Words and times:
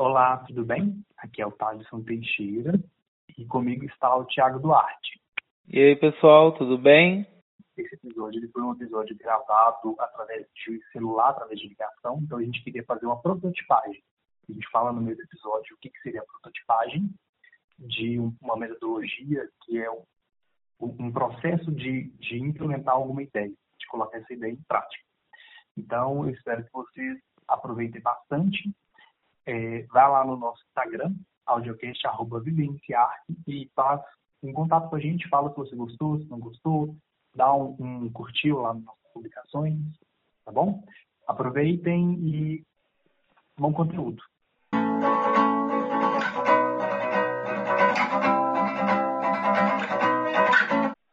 Olá, 0.00 0.38
tudo 0.46 0.64
bem? 0.64 1.04
Aqui 1.18 1.42
é 1.42 1.46
o 1.46 1.52
Thaleson 1.52 2.02
Teixeira 2.02 2.72
e 3.36 3.44
comigo 3.44 3.84
está 3.84 4.16
o 4.16 4.24
Thiago 4.24 4.58
Duarte. 4.58 5.20
E 5.68 5.78
aí, 5.78 5.94
pessoal, 5.94 6.56
tudo 6.56 6.78
bem? 6.78 7.26
Esse 7.76 7.96
episódio 7.96 8.50
foi 8.50 8.62
um 8.62 8.72
episódio 8.72 9.14
gravado 9.18 9.94
através 9.98 10.46
de 10.54 10.80
celular, 10.90 11.28
através 11.28 11.60
de 11.60 11.68
ligação, 11.68 12.18
então 12.22 12.38
a 12.38 12.42
gente 12.42 12.64
queria 12.64 12.82
fazer 12.84 13.04
uma 13.04 13.20
prototipagem. 13.20 14.02
A 14.48 14.52
gente 14.54 14.66
fala 14.70 14.90
no 14.90 15.02
meio 15.02 15.18
do 15.18 15.22
episódio 15.22 15.76
o 15.76 15.78
que, 15.78 15.90
que 15.90 16.00
seria 16.00 16.22
a 16.22 16.24
prototipagem 16.24 17.10
de 17.78 18.18
uma 18.40 18.56
metodologia 18.56 19.46
que 19.66 19.78
é 19.82 19.90
um, 19.90 20.06
um 20.80 21.12
processo 21.12 21.70
de, 21.70 22.04
de 22.18 22.38
implementar 22.38 22.94
alguma 22.94 23.22
ideia, 23.22 23.50
de 23.50 23.86
colocar 23.88 24.16
essa 24.16 24.32
ideia 24.32 24.50
em 24.50 24.62
prática. 24.66 25.04
Então, 25.76 26.24
eu 26.24 26.30
espero 26.30 26.64
que 26.64 26.72
vocês 26.72 27.18
aproveitem 27.46 28.00
bastante. 28.00 28.72
É, 29.46 29.82
vai 29.84 30.08
lá 30.08 30.24
no 30.24 30.36
nosso 30.36 30.62
Instagram, 30.68 31.14
audiocast, 31.46 32.06
arroba 32.06 32.42
e 33.46 33.70
faz 33.74 34.00
um 34.42 34.52
contato 34.52 34.88
com 34.88 34.96
a 34.96 35.00
gente, 35.00 35.28
fala 35.28 35.50
se 35.50 35.56
você 35.56 35.76
gostou, 35.76 36.18
se 36.18 36.28
não 36.28 36.38
gostou, 36.38 36.96
dá 37.34 37.52
um, 37.54 37.76
um 37.78 38.10
curtir 38.12 38.52
lá 38.52 38.74
nas 38.74 38.84
nossas 38.84 39.12
publicações, 39.12 39.78
tá 40.44 40.52
bom? 40.52 40.82
Aproveitem 41.26 42.14
e 42.20 42.64
bom 43.58 43.72
conteúdo. 43.72 44.22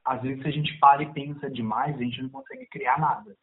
Às 0.06 0.22
vezes, 0.22 0.46
a 0.46 0.50
gente 0.50 0.78
para 0.80 1.04
e 1.04 1.14
pensa 1.14 1.50
demais, 1.50 1.96
a 1.96 2.04
gente 2.04 2.22
não 2.22 2.30
consegue 2.30 2.66
criar 2.68 2.98
nada. 2.98 3.36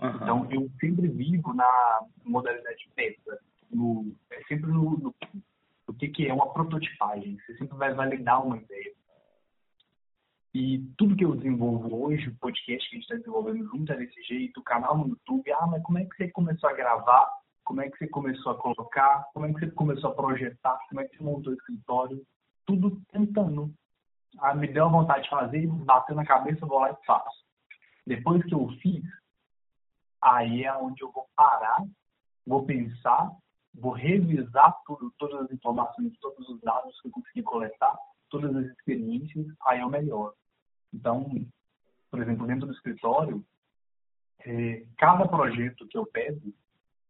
Uhum. 0.00 0.16
Então, 0.16 0.48
eu 0.50 0.70
sempre 0.78 1.08
vivo 1.08 1.52
na 1.52 2.00
modalidade 2.24 2.78
de 2.78 2.88
pensa. 2.94 3.40
No, 3.70 4.14
é 4.30 4.42
sempre 4.44 4.70
no, 4.70 4.98
no, 4.98 5.14
no 5.86 5.94
que, 5.94 6.08
que 6.08 6.28
é 6.28 6.34
uma 6.34 6.52
prototipagem. 6.52 7.38
Você 7.40 7.56
sempre 7.56 7.76
vai 7.76 7.92
validar 7.94 8.44
uma 8.44 8.58
ideia. 8.58 8.94
E 10.54 10.78
tudo 10.96 11.14
que 11.14 11.24
eu 11.24 11.36
desenvolvo 11.36 12.04
hoje, 12.04 12.28
o 12.28 12.36
podcast 12.36 12.88
que 12.88 12.96
a 12.96 12.98
gente 12.98 13.02
está 13.04 13.16
desenvolvendo 13.16 13.68
junto 13.68 13.92
é 13.92 13.96
desse 13.96 14.22
jeito, 14.22 14.60
o 14.60 14.64
canal 14.64 14.96
no 14.96 15.08
YouTube, 15.08 15.52
ah, 15.52 15.66
mas 15.66 15.82
como 15.82 15.98
é 15.98 16.04
que 16.06 16.16
você 16.16 16.30
começou 16.30 16.70
a 16.70 16.72
gravar? 16.72 17.28
Como 17.62 17.82
é 17.82 17.90
que 17.90 17.98
você 17.98 18.06
começou 18.06 18.52
a 18.52 18.58
colocar? 18.58 19.26
Como 19.34 19.44
é 19.44 19.52
que 19.52 19.60
você 19.60 19.70
começou 19.72 20.10
a 20.10 20.14
projetar? 20.14 20.78
Como 20.88 21.00
é 21.00 21.04
que 21.04 21.16
você 21.16 21.22
montou 21.22 21.52
o 21.52 21.56
escritório? 21.56 22.26
Tudo 22.64 23.02
tentando. 23.12 23.70
Ah, 24.38 24.54
me 24.54 24.66
deu 24.66 24.86
a 24.86 24.88
vontade 24.88 25.24
de 25.24 25.30
fazer, 25.30 25.66
bateu 25.66 26.14
na 26.14 26.24
cabeça, 26.24 26.64
vou 26.64 26.78
lá 26.78 26.90
e 26.90 27.06
faço. 27.06 27.44
Depois 28.06 28.42
que 28.44 28.54
eu 28.54 28.66
fiz, 28.80 29.04
aí 30.22 30.64
é 30.64 30.74
onde 30.74 31.02
eu 31.02 31.12
vou 31.12 31.26
parar, 31.36 31.84
vou 32.46 32.64
pensar, 32.64 33.30
vou 33.78 33.92
revisar 33.92 34.74
tudo, 34.86 35.12
todas 35.18 35.42
as 35.42 35.52
informações, 35.52 36.18
todos 36.18 36.48
os 36.48 36.60
dados 36.60 36.98
que 37.00 37.08
eu 37.08 37.12
consegui 37.12 37.42
coletar, 37.42 37.96
todas 38.30 38.54
as 38.56 38.66
experiências, 38.66 39.46
aí 39.66 39.80
é 39.80 39.86
o 39.86 39.90
melhor. 39.90 40.34
Então, 40.92 41.26
por 42.10 42.20
exemplo, 42.22 42.46
dentro 42.46 42.66
do 42.66 42.72
escritório, 42.72 43.44
é, 44.40 44.84
cada 44.96 45.26
projeto 45.28 45.86
que 45.88 45.98
eu 45.98 46.06
pego 46.06 46.52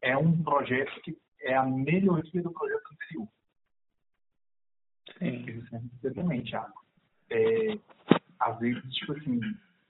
é 0.01 0.17
um 0.17 0.43
projeto 0.43 1.01
que 1.03 1.17
é 1.41 1.55
a 1.55 1.65
melhoria 1.65 2.43
do 2.43 2.53
projeto 2.53 2.83
anterior. 2.93 3.29
Sim. 5.19 5.63
Exatamente, 6.03 6.51
Thiago. 6.51 6.85
É, 7.31 7.79
às 8.41 8.59
vezes, 8.59 8.83
tipo 8.95 9.13
assim, 9.13 9.41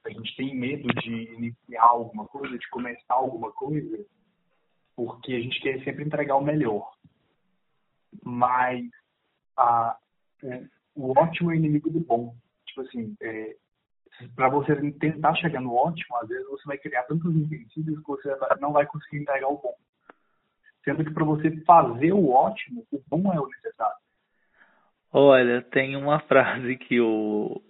a 0.04 0.10
gente 0.10 0.36
tem 0.36 0.54
medo 0.54 0.88
de 1.00 1.34
iniciar 1.34 1.84
alguma 1.84 2.26
coisa, 2.26 2.56
de 2.56 2.68
começar 2.68 3.14
alguma 3.14 3.50
coisa, 3.52 4.04
porque 4.96 5.34
a 5.34 5.40
gente 5.40 5.60
quer 5.60 5.82
sempre 5.84 6.04
entregar 6.04 6.36
o 6.36 6.44
melhor. 6.44 6.90
Mas 8.24 8.82
a, 9.56 9.96
o, 10.42 11.08
o 11.08 11.18
ótimo 11.18 11.52
é 11.52 11.56
inimigo 11.56 11.90
do 11.90 12.00
bom. 12.00 12.34
Tipo 12.66 12.80
assim, 12.80 13.14
é, 13.20 13.56
para 14.34 14.48
você 14.48 14.74
tentar 14.92 15.34
chegar 15.34 15.60
no 15.60 15.74
ótimo, 15.74 16.16
às 16.16 16.28
vezes 16.28 16.48
você 16.48 16.64
vai 16.64 16.78
criar 16.78 17.02
tantos 17.02 17.34
empecilhos 17.36 18.00
que 18.00 18.06
você 18.06 18.34
não 18.60 18.72
vai 18.72 18.86
conseguir 18.86 19.18
entregar 19.18 19.48
o 19.48 19.58
bom. 19.58 19.74
Sendo 20.82 21.04
que 21.04 21.12
para 21.12 21.24
você 21.24 21.50
fazer 21.64 22.12
o 22.12 22.30
ótimo, 22.30 22.86
o 22.90 23.02
bom 23.08 23.32
é 23.32 23.40
o 23.40 23.48
necessário. 23.48 23.96
Olha, 25.12 25.62
tem 25.62 25.96
uma 25.96 26.20
frase 26.20 26.76
que 26.76 27.00
o 27.00 27.62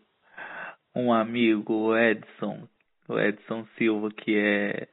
um 0.95 1.13
amigo, 1.13 1.73
o 1.73 1.97
Edson, 1.97 2.67
o 3.09 3.19
Edson 3.19 3.67
Silva, 3.77 4.11
que 4.11 4.37
é 4.37 4.89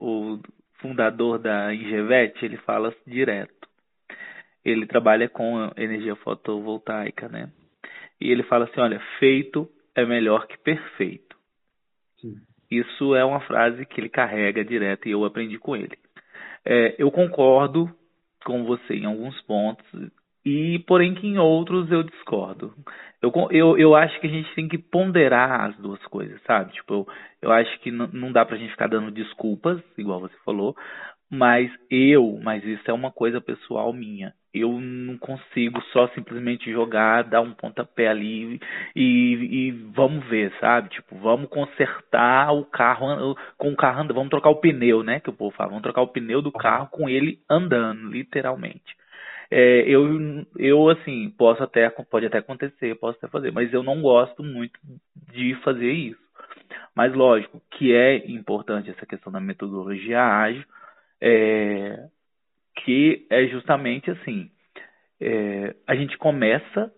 o 0.00 0.38
fundador 0.78 1.38
da 1.38 1.74
Ingevet, 1.74 2.44
ele 2.44 2.56
fala 2.58 2.94
direto. 3.06 3.68
Ele 4.64 4.86
trabalha 4.86 5.28
com 5.28 5.70
energia 5.76 6.16
fotovoltaica, 6.16 7.28
né? 7.28 7.50
E 8.20 8.30
ele 8.30 8.42
fala 8.44 8.64
assim, 8.64 8.80
olha, 8.80 9.00
feito 9.18 9.68
é 9.94 10.04
melhor 10.04 10.46
que 10.46 10.58
perfeito. 10.58 11.36
Sim. 12.20 12.36
Isso 12.70 13.14
é 13.14 13.24
uma 13.24 13.40
frase 13.40 13.86
que 13.86 14.00
ele 14.00 14.08
carrega 14.08 14.64
direto 14.64 15.08
e 15.08 15.12
eu 15.12 15.24
aprendi 15.24 15.58
com 15.58 15.76
ele. 15.76 15.96
É, 16.64 16.94
eu 16.98 17.10
concordo 17.10 17.90
com 18.44 18.64
você 18.64 18.94
em 18.94 19.06
alguns 19.06 19.40
pontos 19.42 19.86
e 20.48 20.78
porém 20.80 21.14
que 21.14 21.26
em 21.26 21.36
outros 21.36 21.90
eu 21.92 22.02
discordo. 22.02 22.72
Eu, 23.20 23.32
eu, 23.50 23.78
eu 23.78 23.94
acho 23.94 24.18
que 24.18 24.26
a 24.26 24.30
gente 24.30 24.54
tem 24.54 24.66
que 24.66 24.78
ponderar 24.78 25.68
as 25.68 25.76
duas 25.76 26.00
coisas, 26.06 26.40
sabe? 26.46 26.72
Tipo, 26.72 26.94
eu, 26.94 27.06
eu 27.42 27.52
acho 27.52 27.78
que 27.80 27.90
não 27.90 28.32
dá 28.32 28.46
pra 28.46 28.56
gente 28.56 28.70
ficar 28.70 28.88
dando 28.88 29.10
desculpas, 29.10 29.78
igual 29.98 30.20
você 30.20 30.34
falou, 30.46 30.74
mas 31.30 31.70
eu, 31.90 32.40
mas 32.42 32.64
isso 32.64 32.90
é 32.90 32.94
uma 32.94 33.10
coisa 33.12 33.42
pessoal 33.42 33.92
minha. 33.92 34.32
Eu 34.54 34.72
não 34.80 35.18
consigo 35.18 35.82
só 35.92 36.08
simplesmente 36.08 36.72
jogar, 36.72 37.24
dar 37.24 37.42
um 37.42 37.52
pontapé 37.52 38.08
ali 38.08 38.58
e, 38.96 39.02
e 39.04 39.70
vamos 39.94 40.26
ver, 40.28 40.50
sabe? 40.58 40.88
Tipo, 40.88 41.16
vamos 41.18 41.50
consertar 41.50 42.54
o 42.54 42.64
carro 42.64 43.36
com 43.58 43.70
o 43.70 43.76
carro 43.76 44.00
andando, 44.00 44.14
vamos 44.14 44.30
trocar 44.30 44.48
o 44.48 44.60
pneu, 44.60 45.02
né? 45.02 45.20
Que 45.20 45.28
o 45.28 45.34
povo 45.34 45.54
fala, 45.54 45.68
vamos 45.68 45.82
trocar 45.82 46.00
o 46.00 46.08
pneu 46.08 46.40
do 46.40 46.50
carro 46.50 46.88
com 46.90 47.06
ele 47.06 47.38
andando, 47.50 48.08
literalmente. 48.10 48.96
É, 49.50 49.80
eu, 49.88 50.44
eu, 50.58 50.90
assim, 50.90 51.30
posso 51.30 51.62
até, 51.62 51.88
pode 51.88 52.26
até 52.26 52.38
acontecer, 52.38 52.94
posso 52.96 53.16
até 53.18 53.28
fazer, 53.28 53.50
mas 53.50 53.72
eu 53.72 53.82
não 53.82 54.02
gosto 54.02 54.42
muito 54.42 54.78
de 55.32 55.54
fazer 55.62 55.90
isso. 55.90 56.20
Mas, 56.94 57.14
lógico, 57.14 57.62
que 57.70 57.94
é 57.94 58.16
importante 58.30 58.90
essa 58.90 59.06
questão 59.06 59.32
da 59.32 59.40
metodologia 59.40 60.22
ágil, 60.22 60.64
é, 61.20 62.08
que 62.84 63.26
é 63.30 63.46
justamente 63.46 64.10
assim, 64.10 64.50
é, 65.20 65.74
a 65.86 65.94
gente 65.94 66.16
começa 66.18 66.92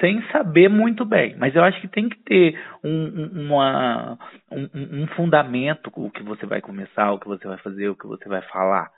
sem 0.00 0.22
saber 0.30 0.68
muito 0.68 1.04
bem, 1.04 1.36
mas 1.38 1.54
eu 1.54 1.62
acho 1.62 1.80
que 1.80 1.88
tem 1.88 2.08
que 2.08 2.18
ter 2.24 2.60
um, 2.82 3.46
uma, 3.46 4.18
um, 4.50 5.02
um 5.02 5.06
fundamento, 5.08 5.90
o 5.94 6.10
que 6.10 6.22
você 6.22 6.46
vai 6.46 6.60
começar, 6.60 7.12
o 7.12 7.18
que 7.18 7.28
você 7.28 7.46
vai 7.46 7.58
fazer, 7.58 7.88
o 7.88 7.96
que 7.96 8.06
você 8.06 8.28
vai 8.28 8.42
falar. 8.42 8.90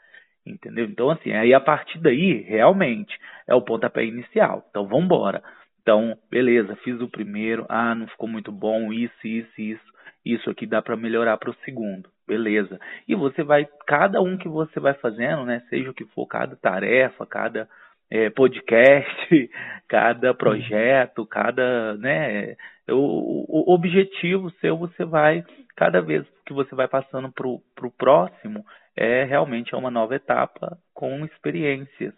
Entendeu? 0.46 0.84
Então, 0.84 1.10
assim, 1.10 1.32
aí 1.32 1.52
a 1.52 1.60
partir 1.60 1.98
daí, 1.98 2.42
realmente, 2.42 3.18
é 3.46 3.54
o 3.54 3.62
pontapé 3.62 4.04
inicial. 4.04 4.64
Então, 4.70 4.86
vamos 4.86 5.06
embora. 5.06 5.42
Então, 5.82 6.16
beleza, 6.30 6.76
fiz 6.76 7.00
o 7.00 7.08
primeiro, 7.08 7.64
ah, 7.68 7.94
não 7.94 8.06
ficou 8.08 8.28
muito 8.28 8.50
bom, 8.50 8.92
isso, 8.92 9.14
isso, 9.24 9.60
isso. 9.60 9.96
Isso 10.24 10.50
aqui 10.50 10.66
dá 10.66 10.82
para 10.82 10.96
melhorar 10.96 11.36
para 11.36 11.50
o 11.50 11.56
segundo, 11.64 12.08
beleza. 12.26 12.80
E 13.06 13.14
você 13.14 13.44
vai, 13.44 13.68
cada 13.86 14.20
um 14.20 14.36
que 14.36 14.48
você 14.48 14.80
vai 14.80 14.94
fazendo, 14.94 15.44
né, 15.44 15.62
seja 15.70 15.90
o 15.90 15.94
que 15.94 16.04
for, 16.06 16.26
cada 16.26 16.56
tarefa, 16.56 17.24
cada 17.24 17.68
é, 18.10 18.28
podcast, 18.30 19.50
cada 19.88 20.34
projeto, 20.34 21.24
cada, 21.24 21.96
né, 21.98 22.56
o, 22.88 23.70
o 23.70 23.72
objetivo 23.72 24.50
seu, 24.60 24.76
você 24.76 25.04
vai, 25.04 25.44
cada 25.76 26.00
vez 26.00 26.26
que 26.44 26.52
você 26.52 26.74
vai 26.74 26.88
passando 26.88 27.30
para 27.30 27.46
o 27.46 27.90
próximo, 27.96 28.64
é 28.96 29.24
realmente 29.24 29.74
uma 29.74 29.90
nova 29.90 30.16
etapa 30.16 30.78
com 30.94 31.24
experiências 31.24 32.14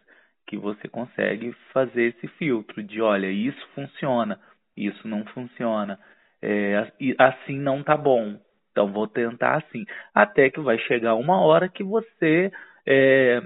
que 0.47 0.57
você 0.57 0.89
consegue 0.89 1.53
fazer 1.73 2.15
esse 2.15 2.29
filtro 2.39 2.83
de 2.83 3.03
olha, 3.03 3.27
isso 3.27 3.69
funciona, 3.75 4.41
isso 4.77 5.07
não 5.07 5.25
funciona, 5.27 5.99
é, 6.41 6.91
assim 7.19 7.59
não 7.59 7.83
tá 7.83 7.97
bom, 7.97 8.39
então 8.71 8.93
vou 8.93 9.07
tentar 9.07 9.57
assim. 9.57 9.85
Até 10.15 10.51
que 10.51 10.61
vai 10.61 10.79
chegar 10.79 11.17
uma 11.17 11.41
hora 11.41 11.69
que 11.69 11.83
você 11.83 12.51
é, 12.87 13.43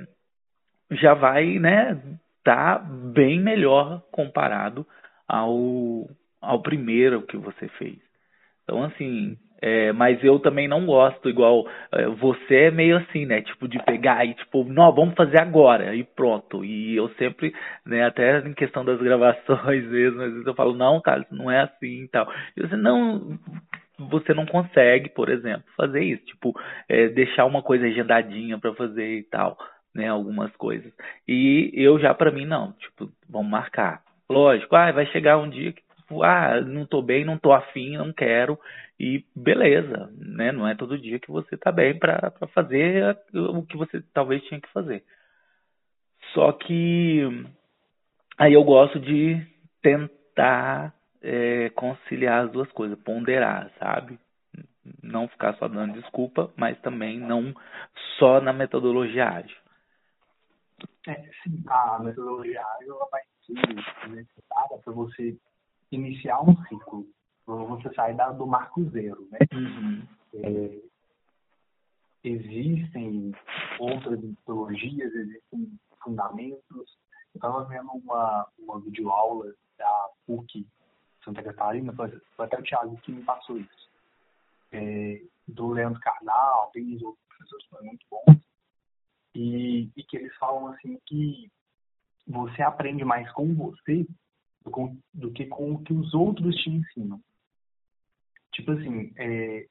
já 0.90 1.14
vai, 1.14 1.58
né, 1.58 2.00
tá 2.44 2.78
bem 2.78 3.40
melhor 3.40 4.02
comparado 4.12 4.87
ao, 5.26 6.08
ao 6.40 6.60
primeiro 6.60 7.22
que 7.22 7.37
você 7.37 7.66
fez. 7.69 7.98
Então, 8.62 8.84
assim, 8.84 9.37
é, 9.62 9.93
mas 9.93 10.23
eu 10.25 10.41
também 10.41 10.67
não 10.67 10.85
gosto, 10.85 11.29
igual 11.29 11.64
é, 11.93 12.06
você 12.09 12.64
é 12.64 12.70
meio 12.73 12.97
assim, 12.97 13.25
né? 13.25 13.41
Tipo, 13.43 13.69
de 13.69 13.79
pegar 13.85 14.25
e 14.26 14.35
tipo, 14.35 14.64
não, 14.64 14.93
vamos 14.93 15.14
fazer 15.14 15.38
agora 15.38 15.94
e 15.94 16.03
pronto. 16.03 16.64
E 16.64 16.97
eu 16.97 17.09
sempre, 17.11 17.55
né, 17.87 18.05
até 18.05 18.41
em 18.41 18.55
questão 18.55 18.85
das 18.85 18.99
gravações 19.00 19.87
mesmo, 19.87 20.20
às 20.20 20.32
vezes 20.32 20.47
eu 20.47 20.55
falo, 20.55 20.75
não, 20.75 21.00
cara, 21.00 21.20
isso 21.23 21.35
não 21.35 21.49
é 21.49 21.61
assim 21.61 22.03
e 22.03 22.09
tal. 22.09 22.29
E 22.56 22.61
você 22.61 22.76
não. 22.76 23.38
Você 24.11 24.35
não 24.35 24.47
consegue, 24.47 25.11
por 25.11 25.29
exemplo, 25.29 25.62
fazer 25.76 26.03
isso, 26.03 26.25
tipo, 26.25 26.59
é, 26.88 27.09
deixar 27.11 27.44
uma 27.44 27.62
coisa 27.62 27.87
agendadinha 27.87 28.59
para 28.59 28.75
fazer 28.75 29.19
e 29.19 29.23
tal. 29.23 29.56
né, 29.94 30.09
algumas 30.09 30.50
coisas. 30.56 30.93
E 31.29 31.70
eu 31.75 31.99
já 32.00 32.14
para 32.14 32.31
mim 32.32 32.47
não, 32.47 32.73
tipo, 32.73 33.09
vamos 33.29 33.50
marcar. 33.50 34.03
Lógico, 34.29 34.75
ah, 34.75 34.91
vai 34.93 35.06
chegar 35.06 35.38
um 35.38 35.49
dia 35.49 35.73
que 35.73 35.82
tipo, 36.12 36.23
ah, 36.23 36.61
não 36.61 36.87
tô 36.87 37.00
bem, 37.00 37.25
não 37.25 37.38
tô 37.38 37.53
afim, 37.53 37.97
não 37.97 38.12
quero 38.12 38.59
e 39.00 39.25
beleza, 39.35 40.12
né? 40.17 40.53
Não 40.53 40.69
é 40.69 40.75
todo 40.75 40.99
dia 40.99 41.19
que 41.19 41.31
você 41.31 41.56
tá 41.56 41.73
bem 41.73 41.99
para 41.99 42.31
fazer 42.55 43.17
o 43.35 43.64
que 43.64 43.76
você 43.76 44.03
talvez 44.12 44.43
tinha 44.44 44.61
que 44.61 44.70
fazer. 44.73 45.03
Só 46.35 46.53
que 46.53 47.23
aí 48.38 48.53
eu 48.53 48.62
gosto 48.62 49.00
de 49.00 49.44
tentar 49.81 50.94
é, 51.23 51.70
conciliar 51.70 52.44
as 52.44 52.53
duas 52.53 52.70
coisas, 52.73 52.99
ponderar, 53.00 53.70
sabe? 53.79 54.19
Não 55.03 55.29
ficar 55.29 55.55
só 55.55 55.69
dando 55.69 56.00
desculpa, 56.00 56.53
mas 56.56 56.79
também 56.81 57.19
não 57.19 57.55
só 58.19 58.41
na 58.41 58.53
metodologia 58.53 59.29
ágil. 59.29 59.56
É, 61.06 61.14
sim, 61.43 61.62
a 61.69 61.99
metodologia 62.00 62.62
ágil 62.79 62.99
vai 63.11 63.23
ser 63.47 64.09
necessária 64.11 64.79
para 64.85 64.93
você. 64.93 65.37
Sair 68.02 68.16
da, 68.16 68.32
do 68.32 68.46
marco 68.46 68.82
zero, 68.90 69.28
né? 69.31 69.38
Uhum. 69.52 70.02
É, 70.34 70.82
existem 72.25 73.32
outras 73.78 74.20
metodologias, 74.20 75.14
existem 75.14 75.78
fundamentos. 76.02 76.99
Eu 77.32 77.37
estava 77.37 77.64
vendo 77.64 77.90
uma, 77.93 78.49
uma 78.58 78.81
videoaula 78.81 79.54
da 79.78 80.08
PUC 80.26 80.66
Santa 81.25 81.43
Catarina, 81.44 81.93
foi, 81.93 82.10
foi 82.37 82.44
até 82.44 82.58
o 82.58 82.62
Thiago 82.62 82.96
que 83.02 83.12
me 83.12 83.22
passou 83.22 83.56
isso. 83.56 83.90
É, 84.72 85.22
do 85.46 85.69
Leandro 85.69 86.00
Carnal, 86.00 86.70
tem 86.72 86.93
outros 86.94 87.25
professores 87.28 87.64
que 87.64 87.70
foram 87.70 87.87
muito 87.87 88.06
bons, 88.10 88.43
e, 89.34 89.90
e 89.96 90.02
que 90.02 90.16
eles 90.16 90.34
falam 90.37 90.69
assim 90.69 90.99
que 91.06 91.50
você 92.26 92.62
aprende 92.62 93.04
mais 93.04 93.31
com 93.32 93.54
você 93.54 94.06
do, 94.64 94.96
do 95.14 95.31
que 95.31 95.46
com 95.46 95.72
o 95.72 95.82
que 95.82 95.93
os 95.93 96.12
outros 96.14 96.54
te 96.56 96.70
ensinam. 96.70 97.20
Tipo 98.52 98.72
assim, 98.72 99.12
é, 99.16 99.66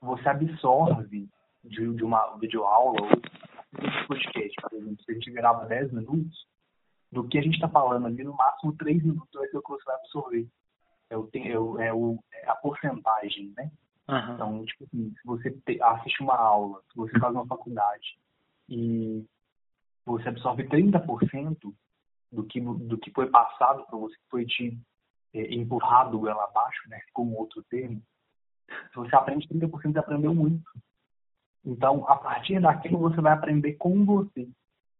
você 0.00 0.28
absorve 0.28 1.28
de, 1.64 1.94
de 1.94 2.04
uma 2.04 2.36
videoaula 2.38 3.00
ou 3.02 3.08
de 3.08 4.06
podcast, 4.06 4.60
por 4.60 4.72
exemplo, 4.72 5.04
se 5.04 5.10
a 5.10 5.14
gente 5.14 5.30
grava 5.30 5.66
10 5.66 5.92
minutos, 5.92 6.46
do 7.12 7.26
que 7.26 7.38
a 7.38 7.42
gente 7.42 7.54
está 7.54 7.68
falando 7.68 8.06
ali, 8.06 8.22
no 8.22 8.36
máximo 8.36 8.76
3 8.76 9.02
minutos 9.02 9.32
vai 9.32 9.48
ser 9.48 9.58
o 9.58 9.62
que 9.62 9.70
você 9.70 9.84
vai 9.84 9.96
absorver. 9.96 10.48
É, 11.08 11.16
o, 11.16 11.28
é, 11.34 11.58
o, 11.58 11.80
é, 11.80 11.92
o, 11.92 12.24
é 12.32 12.50
a 12.50 12.54
porcentagem, 12.54 13.52
né? 13.56 13.70
Uhum. 14.08 14.34
Então, 14.34 14.64
tipo 14.64 14.84
assim, 14.84 15.10
se 15.10 15.26
você 15.26 15.50
te, 15.50 15.82
assiste 15.82 16.22
uma 16.22 16.36
aula, 16.36 16.80
se 16.90 16.96
você 16.96 17.18
faz 17.18 17.34
uma 17.34 17.46
faculdade 17.46 18.18
e 18.68 19.24
você 20.04 20.28
absorve 20.28 20.64
30% 20.64 21.74
do 22.32 22.44
que, 22.44 22.60
do 22.60 22.98
que 22.98 23.10
foi 23.12 23.28
passado 23.28 23.84
para 23.86 23.98
você, 23.98 24.14
que 24.14 24.30
foi 24.30 24.46
te 24.46 24.78
é, 25.34 25.54
empurrado 25.54 26.28
ela 26.28 26.44
abaixo, 26.44 26.88
né? 26.88 27.00
Como 27.12 27.36
outro 27.36 27.62
termo, 27.64 28.02
você 28.94 29.14
aprende 29.14 29.48
30%, 29.48 29.92
você 29.92 29.98
aprendeu 29.98 30.34
muito. 30.34 30.64
Então, 31.64 32.08
a 32.08 32.16
partir 32.16 32.60
daquilo, 32.60 32.98
você 32.98 33.20
vai 33.20 33.32
aprender 33.32 33.74
com 33.74 34.04
você. 34.04 34.48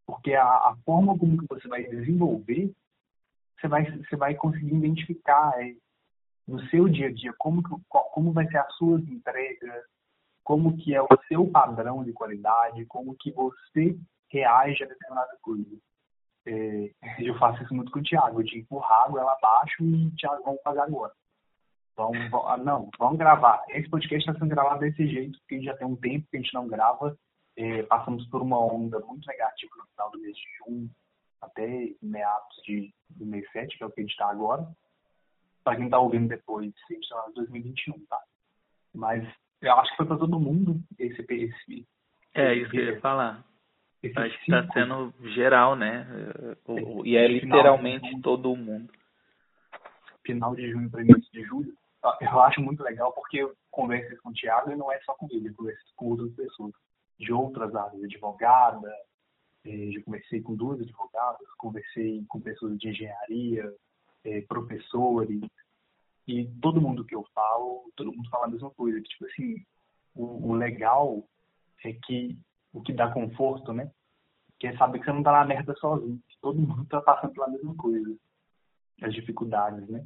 Porque 0.06 0.34
a, 0.34 0.44
a 0.44 0.76
forma 0.84 1.16
como 1.16 1.38
que 1.38 1.46
você 1.48 1.66
vai 1.68 1.84
desenvolver, 1.84 2.72
você 3.58 3.68
vai, 3.68 3.84
você 3.84 4.16
vai 4.16 4.34
conseguir 4.34 4.74
identificar 4.74 5.52
é, 5.62 5.74
no 6.46 6.60
seu 6.68 6.88
dia 6.88 7.08
a 7.08 7.12
dia 7.12 7.32
como, 7.38 7.62
que, 7.62 7.70
como 7.88 8.32
vai 8.32 8.46
ser 8.48 8.58
as 8.58 8.74
suas 8.74 9.02
entregas, 9.08 9.84
como 10.42 10.76
que 10.76 10.94
é 10.94 11.00
o 11.00 11.08
seu 11.28 11.46
padrão 11.46 12.02
de 12.02 12.12
qualidade, 12.12 12.84
como 12.86 13.14
que 13.14 13.30
você 13.30 13.96
reage 14.28 14.82
a 14.82 14.88
determinada 14.88 15.36
coisa. 15.40 15.76
É, 16.46 16.90
eu 17.18 17.38
faço 17.38 17.62
isso 17.62 17.74
muito 17.74 17.92
com 17.92 18.00
o 18.00 18.02
Thiago, 18.02 18.40
eu 18.40 18.46
te 18.46 18.58
empurrar 18.58 19.08
ela 19.08 19.32
abaixo 19.32 19.84
e 19.84 20.10
Thiago, 20.16 20.42
vamos 20.44 20.62
fazer 20.62 20.80
agora. 20.80 21.12
Vamos, 21.96 22.30
vamos, 22.30 22.46
ah, 22.48 22.56
não, 22.56 22.90
vamos 22.98 23.18
gravar. 23.18 23.62
Esse 23.68 23.88
podcast 23.90 24.26
está 24.26 24.38
sendo 24.38 24.48
gravado 24.48 24.80
desse 24.80 25.06
jeito, 25.06 25.38
porque 25.40 25.62
já 25.62 25.76
tem 25.76 25.86
um 25.86 25.96
tempo 25.96 26.26
que 26.30 26.36
a 26.36 26.40
gente 26.40 26.54
não 26.54 26.66
grava. 26.66 27.16
É, 27.56 27.82
passamos 27.82 28.26
por 28.28 28.40
uma 28.40 28.58
onda 28.58 29.00
muito 29.00 29.26
negativa 29.26 29.72
no 29.76 29.86
final 29.86 30.10
do 30.10 30.20
mês 30.20 30.34
de 30.34 30.44
junho, 30.58 30.90
até 31.42 31.94
meados 32.00 32.56
de, 32.64 32.94
do 33.10 33.26
mês 33.26 33.44
7, 33.52 33.76
que 33.76 33.82
é 33.82 33.86
o 33.86 33.90
que 33.90 34.00
a 34.00 34.02
gente 34.02 34.12
está 34.12 34.30
agora. 34.30 34.66
Para 35.62 35.76
quem 35.76 35.86
está 35.86 35.98
ouvindo 35.98 36.28
depois, 36.28 36.72
a 36.88 36.92
gente 36.92 37.02
está 37.02 37.26
em 37.28 37.34
2021, 37.34 38.06
tá? 38.06 38.20
Mas 38.94 39.28
eu 39.60 39.72
acho 39.74 39.90
que 39.90 39.96
foi 39.98 40.06
para 40.06 40.16
todo 40.16 40.40
mundo 40.40 40.80
esse, 40.98 41.20
esse 41.20 41.86
É, 42.34 42.54
isso 42.54 42.70
que 42.70 42.78
eu 42.78 42.94
ia 42.94 43.00
falar. 43.00 43.44
Acho 44.02 44.44
que 44.44 44.50
está 44.50 44.66
sendo 44.72 45.12
geral, 45.34 45.76
né? 45.76 46.06
E 47.04 47.16
é 47.16 47.28
literalmente 47.28 48.20
todo 48.22 48.56
mundo. 48.56 48.90
Final 50.24 50.54
de 50.54 50.70
junho 50.70 50.90
para 50.90 51.02
início 51.02 51.30
de 51.32 51.42
julho. 51.42 51.74
Eu 52.20 52.40
acho 52.40 52.62
muito 52.62 52.82
legal 52.82 53.12
porque 53.12 53.38
eu 53.38 53.54
converso 53.70 54.16
com 54.22 54.30
o 54.30 54.32
Thiago 54.32 54.70
e 54.70 54.76
não 54.76 54.90
é 54.90 54.98
só 55.00 55.14
com 55.14 55.28
ele, 55.30 55.48
eu 55.48 55.54
converso 55.54 55.84
com 55.96 56.06
outras 56.06 56.32
pessoas 56.32 56.72
de 57.18 57.30
outras 57.30 57.74
áreas, 57.74 58.02
advogada, 58.02 58.90
eh, 59.66 59.90
já 59.92 60.02
conversei 60.02 60.40
com 60.40 60.54
duas 60.54 60.80
advogadas, 60.80 61.46
conversei 61.58 62.24
com 62.26 62.40
pessoas 62.40 62.78
de 62.78 62.88
engenharia, 62.88 63.70
eh, 64.24 64.40
professores, 64.48 65.42
e 66.26 66.46
todo 66.62 66.80
mundo 66.80 67.04
que 67.04 67.14
eu 67.14 67.26
falo, 67.34 67.90
todo 67.94 68.12
mundo 68.12 68.30
fala 68.30 68.46
a 68.46 68.50
mesma 68.50 68.70
coisa, 68.70 68.98
que, 69.00 69.08
tipo 69.08 69.26
assim, 69.26 69.62
o, 70.14 70.52
o 70.52 70.54
legal 70.54 71.22
é 71.84 71.92
que 71.92 72.38
o 72.72 72.82
que 72.82 72.92
dá 72.92 73.10
conforto, 73.10 73.72
né? 73.72 73.90
Que 74.58 74.68
é 74.68 74.76
saber 74.76 74.98
que 74.98 75.06
você 75.06 75.12
não 75.12 75.22
tá 75.22 75.32
na 75.32 75.44
merda 75.44 75.74
sozinho, 75.76 76.20
que 76.28 76.38
todo 76.40 76.60
mundo 76.60 76.84
tá 76.86 77.00
passando 77.00 77.32
pela 77.32 77.48
mesma 77.48 77.74
coisa, 77.74 78.16
as 79.02 79.14
dificuldades, 79.14 79.88
né? 79.88 80.04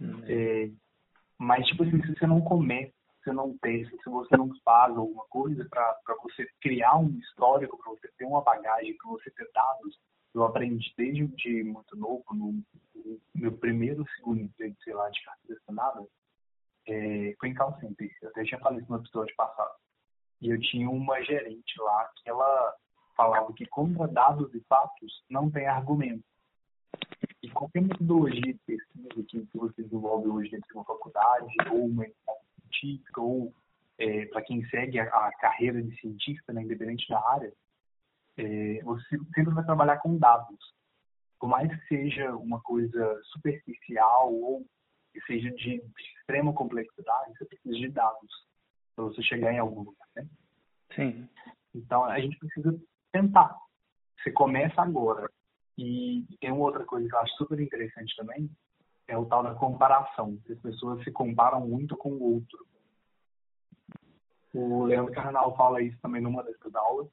Hum. 0.00 0.22
É, 0.24 0.70
mas, 1.38 1.66
tipo 1.66 1.84
assim, 1.84 2.02
se 2.02 2.14
você 2.14 2.26
não 2.26 2.40
começa, 2.40 2.92
se 3.18 3.24
você 3.24 3.32
não 3.32 3.56
testa, 3.58 3.96
se 3.96 4.10
você 4.10 4.36
não 4.36 4.50
faz 4.64 4.96
alguma 4.96 5.24
coisa 5.26 5.66
para 5.68 6.16
você 6.22 6.46
criar 6.60 6.96
um 6.96 7.10
histórico, 7.18 7.78
para 7.78 7.92
você 7.92 8.08
ter 8.16 8.24
uma 8.24 8.42
bagagem, 8.42 8.96
para 8.96 9.10
você 9.10 9.30
ter 9.30 9.48
dados, 9.52 9.98
eu 10.34 10.44
aprendi 10.44 10.92
desde 10.96 11.26
de 11.28 11.64
muito 11.64 11.96
novo, 11.96 12.24
no, 12.32 12.52
no 12.94 13.20
meu 13.34 13.52
primeiro, 13.56 14.04
segundo 14.16 14.42
emprego, 14.42 14.76
sei 14.84 14.94
lá, 14.94 15.08
de 15.08 15.22
carteira 15.24 15.60
assinada, 15.62 16.06
é, 16.86 17.34
foi 17.40 17.48
em 17.48 17.54
call 17.54 17.78
center. 17.80 18.10
Eu 18.22 18.28
até 18.28 18.44
tinha 18.44 18.60
falado 18.60 18.80
isso 18.80 18.90
no 18.90 18.98
episódio 18.98 19.34
passado. 19.34 19.74
E 20.40 20.50
eu 20.50 20.60
tinha 20.60 20.88
uma 20.90 21.22
gerente 21.22 21.80
lá 21.80 22.10
que 22.16 22.28
ela 22.28 22.74
falava 23.16 23.52
que 23.54 23.66
contra 23.66 24.06
dados 24.06 24.52
e 24.54 24.60
fatos 24.68 25.24
não 25.30 25.50
tem 25.50 25.66
argumento. 25.66 26.24
E 27.42 27.50
qualquer 27.50 27.82
metodologia 27.82 28.52
de 28.52 28.60
pesquisa 28.66 29.24
que, 29.28 29.48
você 29.54 29.82
desenvolve 29.82 30.28
hoje 30.28 30.50
dentro 30.50 30.68
de 30.68 30.74
uma 30.74 30.84
faculdade, 30.84 31.54
ou 31.70 31.86
uma 31.86 32.04
científica, 32.60 33.20
ou 33.20 33.54
é, 33.98 34.26
para 34.26 34.42
quem 34.42 34.64
segue 34.68 34.98
a, 34.98 35.04
a, 35.04 35.32
carreira 35.38 35.82
de 35.82 35.98
cientista, 36.00 36.52
né, 36.52 36.62
independente 36.62 37.08
da 37.08 37.18
área, 37.30 37.52
é, 38.36 38.82
você 38.82 39.18
sempre 39.34 39.54
vai 39.54 39.64
trabalhar 39.64 39.98
com 39.98 40.18
dados. 40.18 40.58
Por 41.38 41.48
mais 41.48 41.70
que 41.70 41.86
seja 41.88 42.34
uma 42.36 42.60
coisa 42.60 43.20
superficial 43.24 44.32
ou 44.32 44.66
que 45.12 45.20
seja 45.22 45.50
de 45.52 45.82
extrema 46.18 46.52
complexidade, 46.52 47.36
você 47.38 47.44
precisa 47.46 47.76
de 47.76 47.88
dados 47.88 48.46
para 48.96 49.04
você 49.04 49.22
chegar 49.22 49.52
em 49.52 49.58
algum 49.58 49.82
lugar, 49.82 50.08
né? 50.16 50.26
Sim. 50.94 51.28
Então, 51.74 52.04
a 52.04 52.18
gente 52.18 52.38
precisa 52.38 52.76
tentar. 53.12 53.54
Você 54.18 54.32
começa 54.32 54.80
agora. 54.80 55.30
E 55.78 56.24
tem 56.40 56.50
uma 56.50 56.64
outra 56.64 56.84
coisa 56.84 57.06
que 57.06 57.14
eu 57.14 57.18
acho 57.20 57.36
super 57.36 57.60
interessante 57.60 58.16
também, 58.16 58.50
é 59.06 59.16
o 59.16 59.26
tal 59.26 59.42
da 59.42 59.54
comparação. 59.54 60.38
As 60.50 60.58
pessoas 60.58 61.04
se 61.04 61.12
comparam 61.12 61.60
muito 61.68 61.96
com 61.96 62.10
o 62.12 62.34
outro. 62.34 62.66
O 64.54 64.84
Leandro 64.84 65.12
Carnal 65.12 65.54
fala 65.54 65.82
isso 65.82 65.98
também 66.00 66.22
numa 66.22 66.42
dessas 66.42 66.74
aulas, 66.74 67.08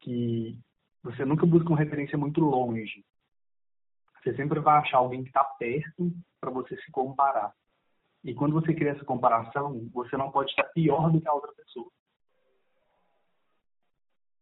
que 0.00 0.58
você 1.02 1.24
nunca 1.24 1.46
busca 1.46 1.70
uma 1.70 1.78
referência 1.78 2.18
muito 2.18 2.42
longe. 2.42 3.02
Você 4.22 4.36
sempre 4.36 4.60
vai 4.60 4.78
achar 4.78 4.98
alguém 4.98 5.22
que 5.22 5.30
está 5.30 5.42
perto 5.42 6.12
para 6.38 6.50
você 6.50 6.76
se 6.82 6.90
comparar. 6.90 7.54
E 8.22 8.34
quando 8.34 8.52
você 8.52 8.74
cria 8.74 8.90
essa 8.90 9.04
comparação, 9.04 9.88
você 9.92 10.16
não 10.16 10.30
pode 10.30 10.50
estar 10.50 10.64
pior 10.64 11.10
do 11.10 11.20
que 11.20 11.28
a 11.28 11.32
outra 11.32 11.52
pessoa. 11.54 11.90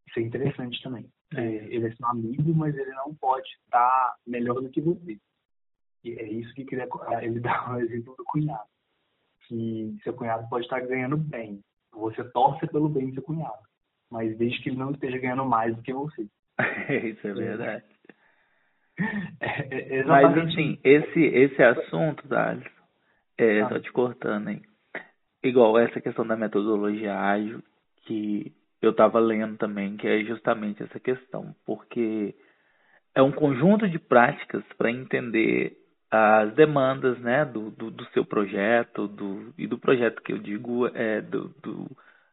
Isso 0.07 0.19
é 0.19 0.21
interessante 0.23 0.81
também. 0.81 1.05
É, 1.35 1.45
ele 1.45 1.87
é 1.87 1.91
seu 1.91 2.07
amigo, 2.07 2.53
mas 2.55 2.75
ele 2.75 2.91
não 2.91 3.13
pode 3.15 3.47
estar 3.63 4.15
melhor 4.25 4.61
do 4.61 4.69
que 4.69 4.81
você. 4.81 5.17
E 6.03 6.11
é 6.11 6.27
isso 6.27 6.53
que 6.53 6.65
queria, 6.65 6.87
ele 7.21 7.39
dá 7.39 7.71
um 7.71 7.79
exemplo 7.79 8.15
do 8.17 8.23
cunhado. 8.25 8.67
Que 9.47 9.97
seu 10.03 10.13
cunhado 10.13 10.47
pode 10.49 10.65
estar 10.65 10.79
ganhando 10.81 11.17
bem. 11.17 11.61
Você 11.93 12.23
torce 12.31 12.67
pelo 12.67 12.89
bem 12.89 13.07
do 13.09 13.13
seu 13.13 13.23
cunhado. 13.23 13.59
Mas 14.09 14.35
desde 14.37 14.61
que 14.61 14.69
ele 14.69 14.77
não 14.77 14.91
esteja 14.91 15.17
ganhando 15.17 15.45
mais 15.45 15.75
do 15.75 15.81
que 15.81 15.93
você. 15.93 16.27
isso 17.03 17.27
é 17.27 17.33
verdade. 17.33 17.85
É, 19.39 19.99
é 19.99 20.03
mas 20.03 20.37
assim, 20.37 20.79
esse, 20.83 21.19
esse 21.19 21.63
assunto, 21.63 22.27
Thales, 22.27 22.65
é, 23.43 23.61
ah. 23.61 23.69
só 23.69 23.79
te 23.79 23.91
cortando, 23.91 24.49
hein? 24.49 24.61
Igual 25.43 25.77
essa 25.77 26.01
questão 26.01 26.25
da 26.27 26.35
metodologia 26.35 27.17
ágil, 27.17 27.63
que 28.05 28.51
eu 28.81 28.91
estava 28.91 29.19
lendo 29.19 29.57
também, 29.57 29.97
que 29.97 30.07
é 30.07 30.23
justamente 30.23 30.83
essa 30.83 30.99
questão, 30.99 31.55
porque 31.65 32.35
é 33.15 33.21
um 33.21 33.31
conjunto 33.31 33.87
de 33.87 33.99
práticas 33.99 34.63
para 34.77 34.91
entender 34.91 35.77
as 36.11 36.53
demandas 36.55 37.19
né, 37.19 37.45
do, 37.45 37.69
do, 37.71 37.91
do, 37.91 38.05
seu 38.07 38.25
projeto 38.25 39.07
do, 39.07 39.53
e 39.57 39.67
do 39.67 39.77
projeto 39.77 40.21
que 40.23 40.33
eu 40.33 40.39
digo 40.39 40.87
é 40.87 41.21
do, 41.21 41.53
do, 41.61 41.87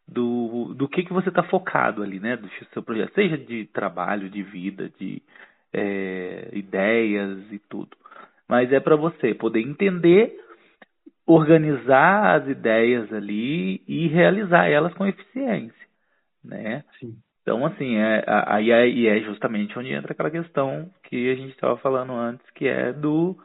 do, 0.09 0.75
do 0.75 0.89
que, 0.89 1.05
que 1.05 1.13
você 1.13 1.29
está 1.29 1.43
focado 1.43 2.03
ali, 2.03 2.19
né, 2.19 2.37
do 2.37 2.49
seu 2.73 2.83
projeto, 2.83 3.13
seja 3.15 3.37
de 3.37 3.67
trabalho, 3.67 4.31
de 4.31 4.43
vida, 4.43 4.91
de 4.99 5.23
é, 5.73 6.49
ideias 6.53 7.39
e 7.53 7.59
tudo. 7.59 7.97
Mas 8.49 8.73
é 8.73 8.81
para 8.81 8.97
você 8.97 9.35
poder 9.35 9.61
entender, 9.61 10.41
organizar 11.27 12.37
as 12.37 12.49
ideias 12.49 13.13
ali 13.13 13.83
e 13.87 14.07
realizar 14.09 14.69
elas 14.69 14.95
com 14.95 15.07
eficiência, 15.07 15.87
né? 16.45 16.85
Sim. 17.01 17.17
Então, 17.43 17.65
assim, 17.65 17.97
é, 17.97 18.25
aí 18.27 18.71
é, 18.71 18.89
e 18.89 19.07
é 19.07 19.21
justamente 19.21 19.79
onde 19.79 19.93
entra 19.93 20.13
aquela 20.13 20.31
questão 20.31 20.91
que 21.05 21.31
a 21.31 21.35
gente 21.35 21.51
estava 21.51 21.77
falando 21.79 22.13
antes, 22.13 22.45
que 22.51 22.67
é 22.67 22.93
do 22.93 23.37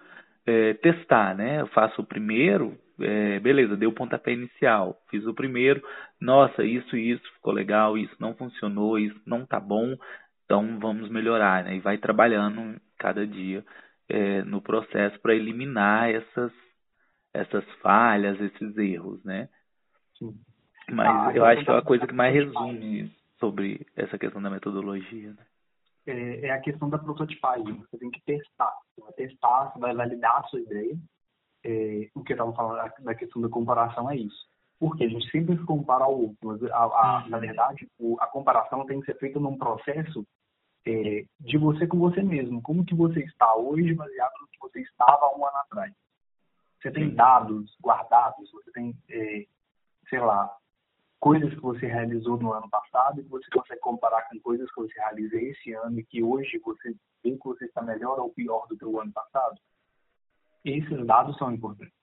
é, 0.46 0.74
testar, 0.76 1.36
né? 1.36 1.62
Eu 1.62 1.68
faço 1.68 2.02
o 2.02 2.06
primeiro, 2.06 2.76
é, 3.00 3.40
beleza, 3.40 3.78
deu 3.78 3.90
o 3.90 3.96
pontapé 3.96 4.34
inicial, 4.34 4.98
fiz 5.10 5.26
o 5.26 5.34
primeiro, 5.34 5.82
nossa, 6.20 6.64
isso 6.64 6.96
e 6.98 7.12
isso 7.12 7.24
ficou 7.36 7.54
legal, 7.54 7.98
isso 7.98 8.16
não 8.20 8.34
funcionou, 8.34 8.98
isso 8.98 9.20
não 9.26 9.46
tá 9.46 9.60
bom, 9.60 9.96
então 10.46 10.80
vamos 10.80 11.10
melhorar, 11.10 11.64
né? 11.64 11.76
E 11.76 11.80
vai 11.80 11.98
trabalhando 11.98 12.80
cada 12.98 13.26
dia 13.26 13.64
é, 14.10 14.42
no 14.44 14.62
processo 14.62 15.20
para 15.22 15.36
eliminar 15.36 16.10
essas, 16.10 16.52
essas 17.34 17.64
falhas, 17.82 18.40
esses 18.40 18.78
erros, 18.78 19.24
né? 19.24 19.50
Sim. 20.18 20.40
Mas 20.90 21.08
ah, 21.08 21.32
eu 21.34 21.46
acho 21.46 21.64
que 21.64 21.72
é 21.72 21.78
a 21.78 21.82
coisa 21.82 22.06
que 22.06 22.14
mais 22.14 22.34
resume 22.34 23.16
sobre 23.40 23.86
essa 23.96 24.18
questão 24.18 24.42
da 24.42 24.50
metodologia, 24.50 25.34
né? 25.34 25.46
é, 26.06 26.48
é 26.48 26.52
a 26.52 26.60
questão 26.60 26.90
da 26.90 26.98
prototipagem. 26.98 27.76
Você 27.76 27.98
tem 27.98 28.10
que 28.10 28.22
testar. 28.22 28.74
Você 28.96 29.02
vai 29.02 29.14
testar, 29.14 29.72
você 29.72 29.80
vai 29.80 29.94
validar 29.94 30.38
a 30.38 30.44
sua 30.44 30.60
ideia. 30.60 30.98
É, 31.64 32.10
o 32.16 32.24
que 32.24 32.34
eu 32.34 32.36
estava 32.36 32.54
falando 32.54 32.92
da 33.04 33.16
questão 33.16 33.42
da 33.42 33.50
comparação 33.50 34.10
é 34.10 34.16
isso. 34.16 34.50
Porque 34.80 35.04
a 35.04 35.08
gente 35.08 35.30
sempre 35.30 35.56
se 35.58 35.64
compara 35.64 36.04
ao 36.04 36.20
outro. 36.20 36.38
Mas, 36.44 36.64
a, 36.64 36.84
a, 36.84 37.30
na 37.30 37.38
verdade, 37.38 37.88
o, 38.00 38.18
a 38.20 38.28
comparação 38.28 38.86
tem 38.86 39.00
que 39.00 39.06
ser 39.06 39.20
feita 39.20 39.40
num 39.40 39.58
processo 39.58 40.26
é, 40.88 41.24
de 41.40 41.58
você 41.58 41.86
com 41.86 42.00
você 42.00 42.24
mesmo. 42.24 42.62
Como 42.62 42.86
que 42.86 42.96
você 42.96 43.20
está 43.22 43.56
hoje 43.56 43.94
baseado 43.94 44.34
no 44.42 44.48
que 44.48 44.60
você 44.60 44.82
estava 44.82 45.38
um 45.38 45.46
ano 45.46 45.58
atrás. 45.58 45.94
Você 46.82 46.92
tem 46.92 47.14
dados 47.14 47.78
guardados, 47.80 48.52
você 48.52 48.72
tem, 48.72 48.96
é, 49.10 49.46
sei 50.10 50.20
lá, 50.20 50.58
coisas 51.20 51.54
que 51.54 51.62
você 51.62 51.86
realizou 51.86 52.38
no 52.38 52.52
ano 52.52 52.68
passado 52.70 53.22
e 53.22 53.24
que 53.24 53.30
você 53.30 53.48
consegue 53.52 53.80
comparar 53.82 54.28
com 54.28 54.40
coisas 54.40 54.68
que 54.72 54.82
você 54.82 55.00
realizou 55.00 55.40
esse 55.40 55.74
ano 55.74 56.00
e 56.00 56.04
que 56.04 56.24
hoje 56.24 56.58
você 56.58 56.96
vê 57.24 57.38
que 57.38 57.46
você 57.46 57.66
está 57.66 57.84
melhor 57.84 58.20
ou 58.20 58.34
pior 58.34 58.66
do 58.68 58.76
que 58.76 58.84
o 58.84 59.00
ano 59.00 59.12
passado? 59.12 59.60
Esses 60.66 61.06
dados 61.06 61.38
são 61.38 61.52
importantes. 61.52 61.94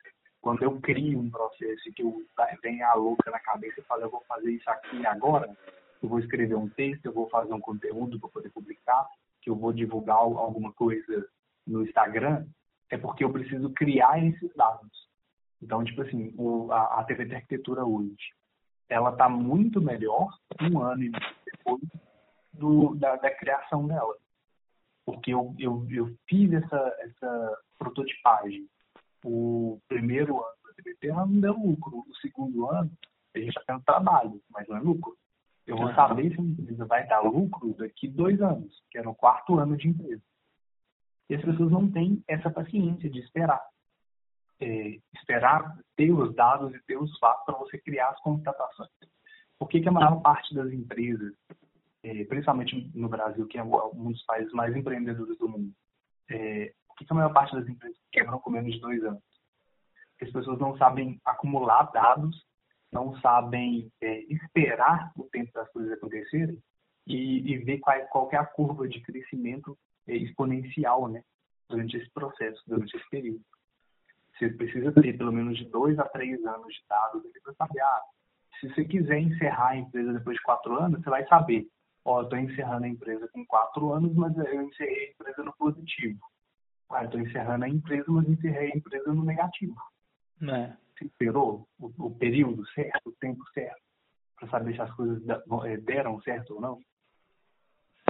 Quando 0.41 0.63
eu 0.63 0.81
crio 0.81 1.19
um 1.19 1.31
processo 1.31 1.93
que 1.95 2.03
eu 2.03 2.25
venho 2.63 2.87
a 2.87 2.95
louca 2.95 3.31
na 3.33 3.41
cabeça 3.41 3.81
e 3.81 3.85
falo, 3.85 4.03
eu 4.03 4.11
vou 4.11 4.23
fazer 4.29 4.53
isso 4.53 4.71
aqui 4.71 5.05
agora, 5.05 5.53
eu 6.01 6.09
vou 6.09 6.21
escrever 6.21 6.55
um 6.55 6.69
texto, 6.69 7.07
eu 7.07 7.13
vou 7.13 7.29
fazer 7.29 7.53
um 7.53 7.61
conteúdo 7.61 8.21
para 8.21 8.31
poder 8.31 8.51
publicar, 8.51 9.05
que 9.43 9.51
eu 9.51 9.57
vou 9.57 9.73
divulgar 9.73 10.17
alguma 10.17 10.73
coisa 10.73 11.27
no 11.67 11.83
Instagram, 11.83 12.47
é 12.91 12.99
porque 12.99 13.25
eu 13.25 13.33
preciso 13.33 13.71
criar 13.71 14.25
esses 14.25 14.55
dados. 14.55 15.09
Então, 15.63 15.85
tipo 15.85 16.03
assim, 16.03 16.33
o, 16.37 16.71
a, 16.73 17.01
a 17.01 17.05
TV 17.05 17.25
de 17.25 17.35
Arquitetura 17.35 17.85
hoje, 17.85 18.33
ela 18.89 19.11
está 19.11 19.29
muito 19.29 19.81
melhor 19.81 20.29
um 20.63 20.81
ano 20.81 21.03
e 21.03 21.11
meio 21.11 21.35
depois 21.45 21.83
do, 22.53 22.95
da, 22.95 23.17
da 23.17 23.31
criação 23.31 23.87
dela. 23.87 24.15
Porque 25.05 25.33
eu, 25.33 25.55
eu, 25.59 25.87
eu 25.91 26.15
fiz 26.29 26.53
essa, 26.53 26.97
essa 27.01 27.59
prototipagem. 27.79 28.67
O 29.25 29.81
primeiro 29.89 30.37
ano 30.37 30.57
da 30.65 30.73
TBT 30.75 31.09
ela 31.09 31.27
não 31.27 31.41
deu 31.41 31.55
lucro. 31.55 32.05
O 32.09 32.17
segundo 32.17 32.71
ano, 32.71 32.91
a 33.35 33.39
gente 33.39 33.49
está 33.49 33.63
tendo 33.67 33.83
trabalho, 33.85 34.41
mas 34.51 34.67
não 34.69 34.77
é 34.77 34.81
lucro. 34.81 35.17
Eu 35.67 35.77
vou 35.77 35.93
saber 35.95 36.35
se 36.35 36.41
a 36.41 36.45
empresa 36.45 36.87
vai 36.87 37.07
dar 37.07 37.21
lucro 37.21 37.75
daqui 37.75 38.09
dois 38.09 38.41
anos, 38.41 38.83
que 38.91 38.99
é 38.99 39.03
no 39.03 39.15
quarto 39.15 39.59
ano 39.59 39.77
de 39.77 39.89
empresa. 39.89 40.23
E 41.29 41.35
as 41.35 41.43
pessoas 41.43 41.71
não 41.71 41.91
têm 41.91 42.23
essa 42.27 42.51
paciência 42.51 43.09
de 43.11 43.19
esperar 43.21 43.63
é, 44.61 44.99
esperar 45.15 45.79
ter 45.97 46.13
os 46.13 46.35
dados 46.35 46.75
e 46.75 46.83
ter 46.83 46.97
os 46.97 47.17
fatos 47.19 47.45
para 47.45 47.59
você 47.59 47.79
criar 47.79 48.11
as 48.11 48.21
constatações. 48.21 48.91
Por 49.59 49.69
que, 49.69 49.81
que 49.81 49.89
a 49.89 49.93
maior 49.93 50.21
parte 50.21 50.55
das 50.55 50.73
empresas, 50.73 51.35
é, 52.03 52.25
principalmente 52.25 52.91
no 52.95 53.09
Brasil, 53.09 53.47
que 53.47 53.59
é 53.59 53.63
um 53.63 54.13
dos 54.13 54.23
países 54.25 54.53
mais 54.53 54.75
empreendedores 54.75 55.37
do 55.39 55.49
mundo, 55.49 55.73
é, 56.31 56.73
por 56.87 56.97
que, 56.97 57.05
que 57.05 57.13
a 57.13 57.17
maior 57.17 57.33
parte 57.33 57.55
das 57.55 57.69
empresas 57.69 57.99
quebram 58.13 58.39
com 58.39 58.51
menos 58.51 58.73
de 58.73 58.81
dois 58.81 59.03
anos? 59.05 59.23
Porque 60.11 60.25
as 60.27 60.33
pessoas 60.33 60.59
não 60.59 60.77
sabem 60.77 61.21
acumular 61.25 61.91
dados, 61.93 62.45
não 62.93 63.17
sabem 63.21 63.91
é, 64.01 64.21
esperar 64.33 65.13
o 65.17 65.25
tempo 65.25 65.53
das 65.53 65.69
coisas 65.71 65.93
acontecerem 65.93 66.59
e, 67.07 67.53
e 67.53 67.59
ver 67.59 67.79
qual, 67.79 68.01
qual 68.09 68.29
é 68.33 68.37
a 68.37 68.47
curva 68.47 68.89
de 68.89 69.01
crescimento 69.01 69.77
é, 69.77 69.88
exponencial 70.17 71.09
né, 71.09 71.23
durante 71.69 71.97
esse 71.97 72.11
processo, 72.11 72.63
durante 72.67 72.97
esse 72.97 73.09
período. 73.11 73.45
Você 74.37 74.49
precisa 74.51 74.93
ter 74.93 75.17
pelo 75.17 75.33
menos 75.33 75.59
de 75.59 75.65
dois 75.67 75.99
a 75.99 76.05
três 76.05 76.45
anos 76.45 76.73
de 76.73 76.85
dados 76.89 77.23
para 77.43 77.55
saber, 77.55 77.81
ah, 77.81 78.03
se 78.61 78.69
você 78.69 78.85
quiser 78.85 79.19
encerrar 79.19 79.71
a 79.71 79.77
empresa 79.77 80.13
depois 80.13 80.37
de 80.37 80.43
quatro 80.43 80.77
anos, 80.79 81.03
você 81.03 81.11
vai 81.11 81.27
saber, 81.27 81.67
ó, 82.05 82.19
oh, 82.19 82.23
estou 82.23 82.39
encerrando 82.39 82.85
a 82.85 82.89
empresa 82.89 83.29
com 83.33 83.45
quatro 83.47 83.93
anos, 83.93 84.15
mas 84.15 84.37
eu 84.39 84.63
encerrei 84.63 85.09
a 85.09 85.11
empresa 85.11 85.43
no 85.43 85.53
positivo. 85.57 86.21
Ah, 86.91 87.05
estou 87.05 87.21
encerrando 87.21 87.65
a 87.65 87.69
empresa, 87.69 88.05
mas 88.09 88.29
encerrei 88.29 88.73
a 88.73 88.77
empresa 88.77 89.13
no 89.13 89.25
negativo. 89.25 89.77
É. 90.43 90.73
Você 90.97 91.05
esperou 91.05 91.69
o, 91.79 91.93
o 92.07 92.15
período 92.17 92.67
certo, 92.69 93.11
o 93.11 93.17
tempo 93.21 93.45
certo, 93.53 93.83
para 94.37 94.49
saber 94.49 94.75
se 94.75 94.81
as 94.81 94.93
coisas 94.95 95.23
eh, 95.67 95.77
deram 95.79 96.21
certo 96.23 96.55
ou 96.55 96.61
não? 96.61 96.81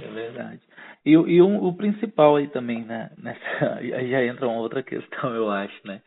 É 0.03 0.07
verdade. 0.07 0.61
E, 1.05 1.11
e 1.11 1.41
o, 1.41 1.63
o 1.63 1.73
principal 1.75 2.35
aí 2.35 2.47
também, 2.47 2.83
né? 2.83 3.11
Nessa, 3.17 3.81
já 3.81 4.25
entra 4.25 4.47
uma 4.47 4.59
outra 4.59 4.83
questão, 4.83 5.33
eu 5.33 5.49
acho, 5.49 5.79
né? 5.85 6.01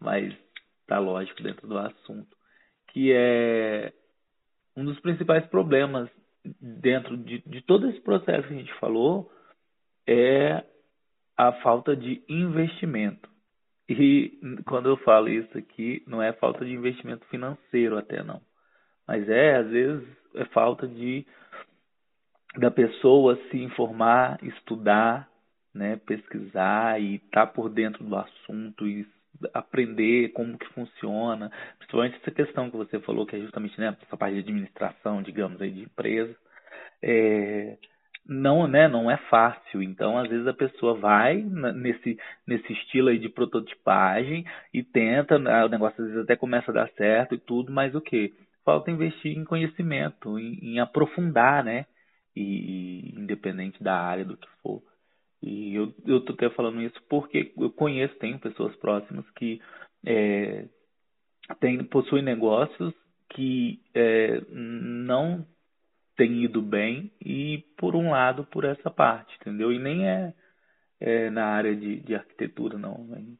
mas 0.00 0.34
tá 0.86 0.98
lógico 0.98 1.42
dentro 1.42 1.66
do 1.66 1.78
assunto, 1.78 2.36
que 2.88 3.12
é 3.12 3.92
um 4.76 4.84
dos 4.84 4.98
principais 5.00 5.44
problemas 5.46 6.08
dentro 6.60 7.16
de, 7.16 7.42
de 7.46 7.60
todo 7.62 7.88
esse 7.88 8.00
processo 8.00 8.46
que 8.46 8.54
a 8.54 8.58
gente 8.58 8.72
falou 8.74 9.30
é 10.06 10.64
a 11.36 11.52
falta 11.60 11.94
de 11.94 12.22
investimento. 12.28 13.28
E 13.88 14.38
quando 14.66 14.88
eu 14.88 14.96
falo 14.98 15.28
isso 15.28 15.56
aqui, 15.56 16.02
não 16.06 16.22
é 16.22 16.32
falta 16.32 16.64
de 16.64 16.72
investimento 16.72 17.26
financeiro 17.26 17.98
até 17.98 18.22
não. 18.22 18.40
Mas 19.06 19.28
é, 19.28 19.56
às 19.56 19.68
vezes, 19.68 20.06
é 20.34 20.44
falta 20.46 20.86
de 20.86 21.26
da 22.58 22.70
pessoa 22.70 23.38
se 23.50 23.56
informar, 23.56 24.38
estudar, 24.42 25.28
né, 25.74 25.96
pesquisar 26.04 27.00
e 27.00 27.16
estar 27.16 27.46
tá 27.46 27.52
por 27.52 27.68
dentro 27.68 28.04
do 28.04 28.16
assunto 28.16 28.86
e 28.86 29.06
aprender 29.54 30.30
como 30.30 30.58
que 30.58 30.66
funciona, 30.70 31.52
principalmente 31.78 32.16
essa 32.16 32.30
questão 32.30 32.70
que 32.70 32.76
você 32.76 32.98
falou, 33.00 33.24
que 33.24 33.36
é 33.36 33.40
justamente 33.40 33.78
né, 33.80 33.96
essa 34.02 34.16
parte 34.16 34.34
de 34.34 34.40
administração, 34.40 35.22
digamos, 35.22 35.60
aí, 35.60 35.70
de 35.70 35.82
empresa. 35.82 36.34
É, 37.00 37.76
não, 38.26 38.66
né, 38.66 38.88
não 38.88 39.08
é 39.10 39.16
fácil. 39.30 39.82
Então, 39.82 40.18
às 40.18 40.28
vezes 40.28 40.46
a 40.46 40.52
pessoa 40.52 40.94
vai 40.94 41.36
nesse, 41.36 42.18
nesse 42.46 42.72
estilo 42.72 43.08
aí 43.08 43.18
de 43.18 43.28
prototipagem 43.28 44.44
e 44.74 44.82
tenta, 44.82 45.38
né, 45.38 45.64
o 45.64 45.68
negócio 45.68 46.02
às 46.02 46.10
vezes 46.10 46.24
até 46.24 46.34
começa 46.34 46.70
a 46.72 46.74
dar 46.74 46.90
certo 46.96 47.34
e 47.34 47.38
tudo, 47.38 47.72
mas 47.72 47.94
o 47.94 48.00
que? 48.00 48.34
Falta 48.64 48.90
investir 48.90 49.38
em 49.38 49.44
conhecimento, 49.44 50.38
em, 50.38 50.58
em 50.60 50.80
aprofundar, 50.80 51.64
né? 51.64 51.86
E, 52.36 53.14
independente 53.16 53.82
da 53.82 53.98
área 53.98 54.24
do 54.24 54.36
que 54.36 54.48
for. 54.62 54.82
E 55.42 55.74
eu, 55.74 55.94
eu 56.06 56.20
tô 56.20 56.32
até 56.32 56.50
falando 56.50 56.82
isso 56.82 57.00
porque 57.08 57.52
eu 57.56 57.70
conheço, 57.70 58.14
tenho 58.16 58.38
pessoas 58.38 58.74
próximas 58.76 59.28
que 59.30 59.60
é, 60.04 60.66
tem, 61.60 61.82
possuem 61.84 62.22
negócios 62.22 62.94
que 63.30 63.80
é, 63.94 64.40
não 64.50 65.46
têm 66.16 66.44
ido 66.44 66.60
bem 66.60 67.12
e 67.24 67.64
por 67.76 67.94
um 67.94 68.10
lado 68.10 68.44
por 68.44 68.64
essa 68.64 68.90
parte, 68.90 69.36
entendeu? 69.40 69.72
E 69.72 69.78
nem 69.78 70.08
é, 70.08 70.34
é 71.00 71.30
na 71.30 71.46
área 71.46 71.74
de, 71.76 72.00
de 72.00 72.14
arquitetura, 72.14 72.76
não, 72.76 73.06
em, 73.16 73.38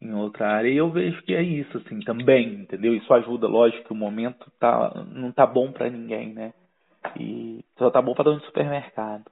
em 0.00 0.14
outra 0.14 0.48
área. 0.48 0.68
E 0.68 0.76
eu 0.76 0.90
vejo 0.90 1.20
que 1.22 1.34
é 1.34 1.42
isso, 1.42 1.76
assim, 1.78 1.98
também, 2.00 2.54
entendeu? 2.54 2.94
Isso 2.94 3.12
ajuda, 3.12 3.48
lógico 3.48 3.84
que 3.84 3.92
o 3.92 3.96
momento 3.96 4.50
tá, 4.60 5.04
não 5.08 5.32
tá 5.32 5.44
bom 5.44 5.72
para 5.72 5.90
ninguém, 5.90 6.32
né? 6.32 6.54
E 7.18 7.64
só 7.78 7.90
tá 7.90 8.00
bom 8.00 8.14
para 8.14 8.24
dono 8.24 8.40
de 8.40 8.46
supermercado. 8.46 9.24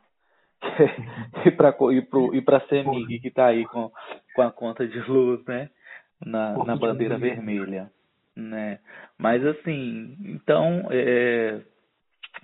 e 1.46 1.50
para 1.50 1.70
e 1.92 2.02
pro, 2.02 2.34
e 2.34 2.44
Semig 2.68 3.20
que 3.20 3.28
está 3.28 3.46
aí 3.46 3.64
com, 3.64 3.90
com 4.34 4.42
a 4.42 4.50
conta 4.50 4.86
de 4.86 4.98
luz, 5.00 5.44
né? 5.46 5.70
Na, 6.24 6.64
na 6.64 6.76
bandeira 6.76 7.16
vermelha, 7.16 7.90
né? 8.36 8.78
Mas 9.16 9.44
assim, 9.44 10.16
então, 10.20 10.86
é, 10.90 11.62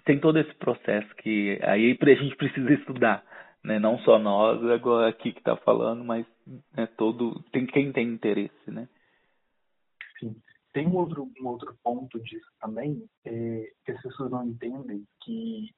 tem 0.05 0.19
todo 0.19 0.38
esse 0.38 0.55
processo 0.55 1.14
que 1.16 1.59
aí 1.62 1.97
a 2.00 2.14
gente 2.14 2.37
precisa 2.37 2.73
estudar, 2.73 3.23
né? 3.62 3.78
Não 3.78 3.99
só 3.99 4.19
nós 4.19 4.64
agora 4.71 5.09
aqui 5.09 5.33
que 5.33 5.40
está 5.40 5.57
falando, 5.57 6.02
mas 6.02 6.25
né, 6.75 6.88
todo 6.97 7.43
tem 7.52 7.66
quem 7.66 7.93
tem 7.93 8.09
interesse, 8.09 8.71
né? 8.71 8.88
Sim. 10.19 10.35
Tem 10.76 10.87
um 10.87 10.95
outro, 10.95 11.33
um 11.40 11.47
outro 11.47 11.75
ponto 11.83 12.21
disso 12.21 12.47
também, 12.61 13.02
é, 13.25 13.73
que 13.83 13.92
as 13.92 14.02
pessoas 14.02 14.30
não 14.30 14.47
entendem 14.47 15.06
que 15.23 15.75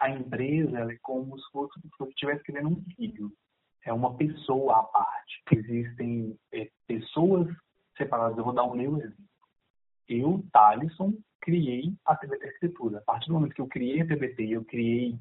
a 0.00 0.10
empresa 0.10 0.92
é 0.92 0.98
como 1.00 1.38
se 1.38 1.48
fosse 1.52 1.80
se 1.80 2.04
estivesse 2.08 2.42
criando 2.42 2.70
um 2.70 2.84
filho. 2.96 3.30
É 3.84 3.92
uma 3.92 4.16
pessoa 4.16 4.80
à 4.80 4.82
parte. 4.82 5.44
Existem 5.52 6.36
é, 6.52 6.68
pessoas 6.88 7.46
separadas. 7.96 8.36
Eu 8.36 8.42
vou 8.42 8.52
dar 8.52 8.64
um 8.64 8.74
meu 8.74 8.98
exemplo. 8.98 9.24
Eu, 10.08 10.44
Thalisson, 10.52 11.14
criei 11.40 11.94
a 12.04 12.16
TBT 12.16 12.48
Escritura. 12.48 12.98
A 12.98 13.02
partir 13.02 13.28
do 13.28 13.34
momento 13.34 13.54
que 13.54 13.60
eu 13.60 13.68
criei 13.68 14.00
a 14.00 14.06
TBT 14.08 14.42
eu 14.42 14.64
criei 14.64 15.16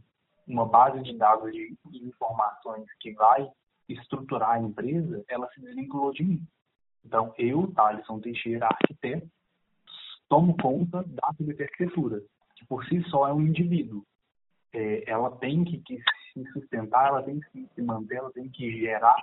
uma 0.47 0.65
base 0.65 0.99
de 1.03 1.15
dados 1.15 1.51
de 1.51 1.77
informações 1.93 2.87
que 2.99 3.11
vai 3.13 3.47
estruturar 3.87 4.53
a 4.53 4.59
empresa, 4.59 5.23
ela 5.27 5.47
se 5.51 5.61
desvinculou 5.61 6.11
de 6.11 6.23
mim. 6.23 6.47
Então, 7.05 7.33
eu, 7.37 7.71
Thalisson 7.73 8.19
Teixeira, 8.19 8.67
arquiteto, 8.67 9.29
tomo 10.29 10.55
conta 10.57 11.03
da 11.03 11.33
TBT 11.37 11.63
Arquitetura, 11.63 12.21
que 12.55 12.65
por 12.65 12.85
si 12.85 13.01
só 13.09 13.27
é 13.27 13.33
um 13.33 13.41
indivíduo. 13.41 14.05
É, 14.73 15.09
ela 15.09 15.31
tem 15.37 15.63
que, 15.63 15.79
que, 15.79 16.01
se 16.33 16.51
sustentar, 16.53 17.07
ela 17.07 17.23
tem 17.23 17.39
que 17.39 17.67
se 17.75 17.81
manter, 17.81 18.15
ela 18.15 18.31
tem 18.31 18.47
que 18.49 18.79
gerar 18.79 19.17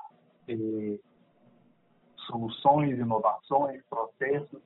é, 0.47 0.99
soluções, 2.27 2.99
inovações, 2.99 3.83
processos. 3.89 4.61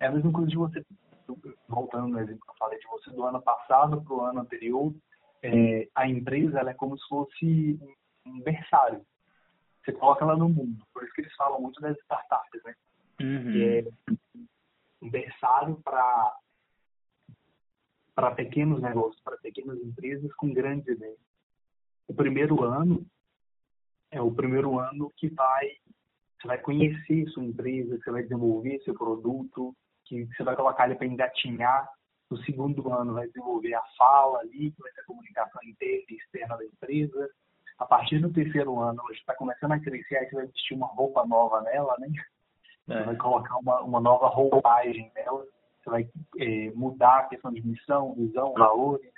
É 0.00 0.06
a 0.06 0.12
mesma 0.12 0.32
coisa 0.32 0.48
de 0.48 0.56
você, 0.56 0.82
voltando 1.68 2.08
no 2.08 2.20
exemplo 2.20 2.40
que 2.40 2.50
eu 2.50 2.56
falei, 2.56 2.78
de 2.78 2.86
você 2.86 3.10
do 3.10 3.24
ano 3.24 3.42
passado 3.42 4.00
para 4.02 4.14
o 4.14 4.20
ano 4.22 4.40
anterior, 4.40 4.94
é, 5.42 5.88
a 5.94 6.08
empresa 6.08 6.60
ela 6.60 6.70
é 6.70 6.74
como 6.74 6.96
se 6.98 7.06
fosse 7.08 7.78
um 8.24 8.40
berçário. 8.40 9.04
Você 9.84 9.92
coloca 9.92 10.24
ela 10.24 10.36
no 10.36 10.48
mundo. 10.48 10.84
Por 10.92 11.02
isso 11.02 11.12
que 11.12 11.22
eles 11.22 11.34
falam 11.34 11.60
muito 11.60 11.80
das 11.80 11.96
startups, 11.98 12.62
né? 12.64 12.74
Uhum. 13.20 13.52
Que 13.52 13.64
é 13.64 14.16
um 15.02 15.10
berçário 15.10 15.80
para 15.82 16.38
para 18.14 18.30
pequenos 18.32 18.82
negócios, 18.82 19.20
para 19.22 19.38
pequenas 19.38 19.78
empresas 19.78 20.32
com 20.34 20.52
grandes 20.52 20.86
ideias. 20.86 21.18
O 22.06 22.14
primeiro 22.14 22.62
ano 22.62 23.06
é 24.10 24.20
o 24.20 24.30
primeiro 24.30 24.78
ano 24.78 25.10
que 25.16 25.28
vai 25.30 25.78
você 26.42 26.48
vai 26.48 26.58
conhecer 26.58 27.28
sua 27.28 27.44
empresa, 27.44 27.96
você 27.98 28.10
vai 28.10 28.22
desenvolver 28.24 28.80
seu 28.80 28.94
produto, 28.94 29.74
que 30.04 30.24
você 30.26 30.42
vai 30.42 30.56
colocar 30.56 30.86
ele 30.86 30.96
para 30.96 31.06
engatinhar. 31.06 31.88
No 32.28 32.36
segundo 32.38 32.92
ano 32.92 33.14
vai 33.14 33.28
desenvolver 33.28 33.74
a 33.74 33.82
fala 33.96 34.40
ali, 34.40 34.72
que 34.72 34.82
vai 34.82 34.90
ser 34.92 35.02
a 35.02 35.04
comunicação 35.04 35.60
interna 35.64 36.04
e 36.10 36.14
externa 36.16 36.56
da 36.56 36.64
empresa. 36.64 37.30
A 37.82 37.84
partir 37.84 38.20
do 38.20 38.32
terceiro 38.32 38.78
ano, 38.78 39.02
ela 39.02 39.12
está 39.12 39.34
começando 39.34 39.72
a 39.72 39.80
crescer, 39.80 40.16
aí 40.16 40.28
você 40.28 40.36
vai 40.36 40.46
vestir 40.46 40.76
uma 40.76 40.86
roupa 40.86 41.26
nova 41.26 41.60
nela, 41.62 41.96
né? 41.98 42.08
Você 42.86 42.92
é. 42.92 43.02
vai 43.02 43.16
colocar 43.16 43.56
uma, 43.58 43.80
uma 43.80 44.00
nova 44.00 44.28
roupagem 44.28 45.10
nela, 45.16 45.44
você 45.82 45.90
vai 45.90 46.08
é, 46.38 46.70
mudar 46.76 47.18
a 47.18 47.24
questão 47.24 47.52
de 47.52 47.60
missão, 47.66 48.14
visão, 48.14 48.52
valores, 48.52 49.12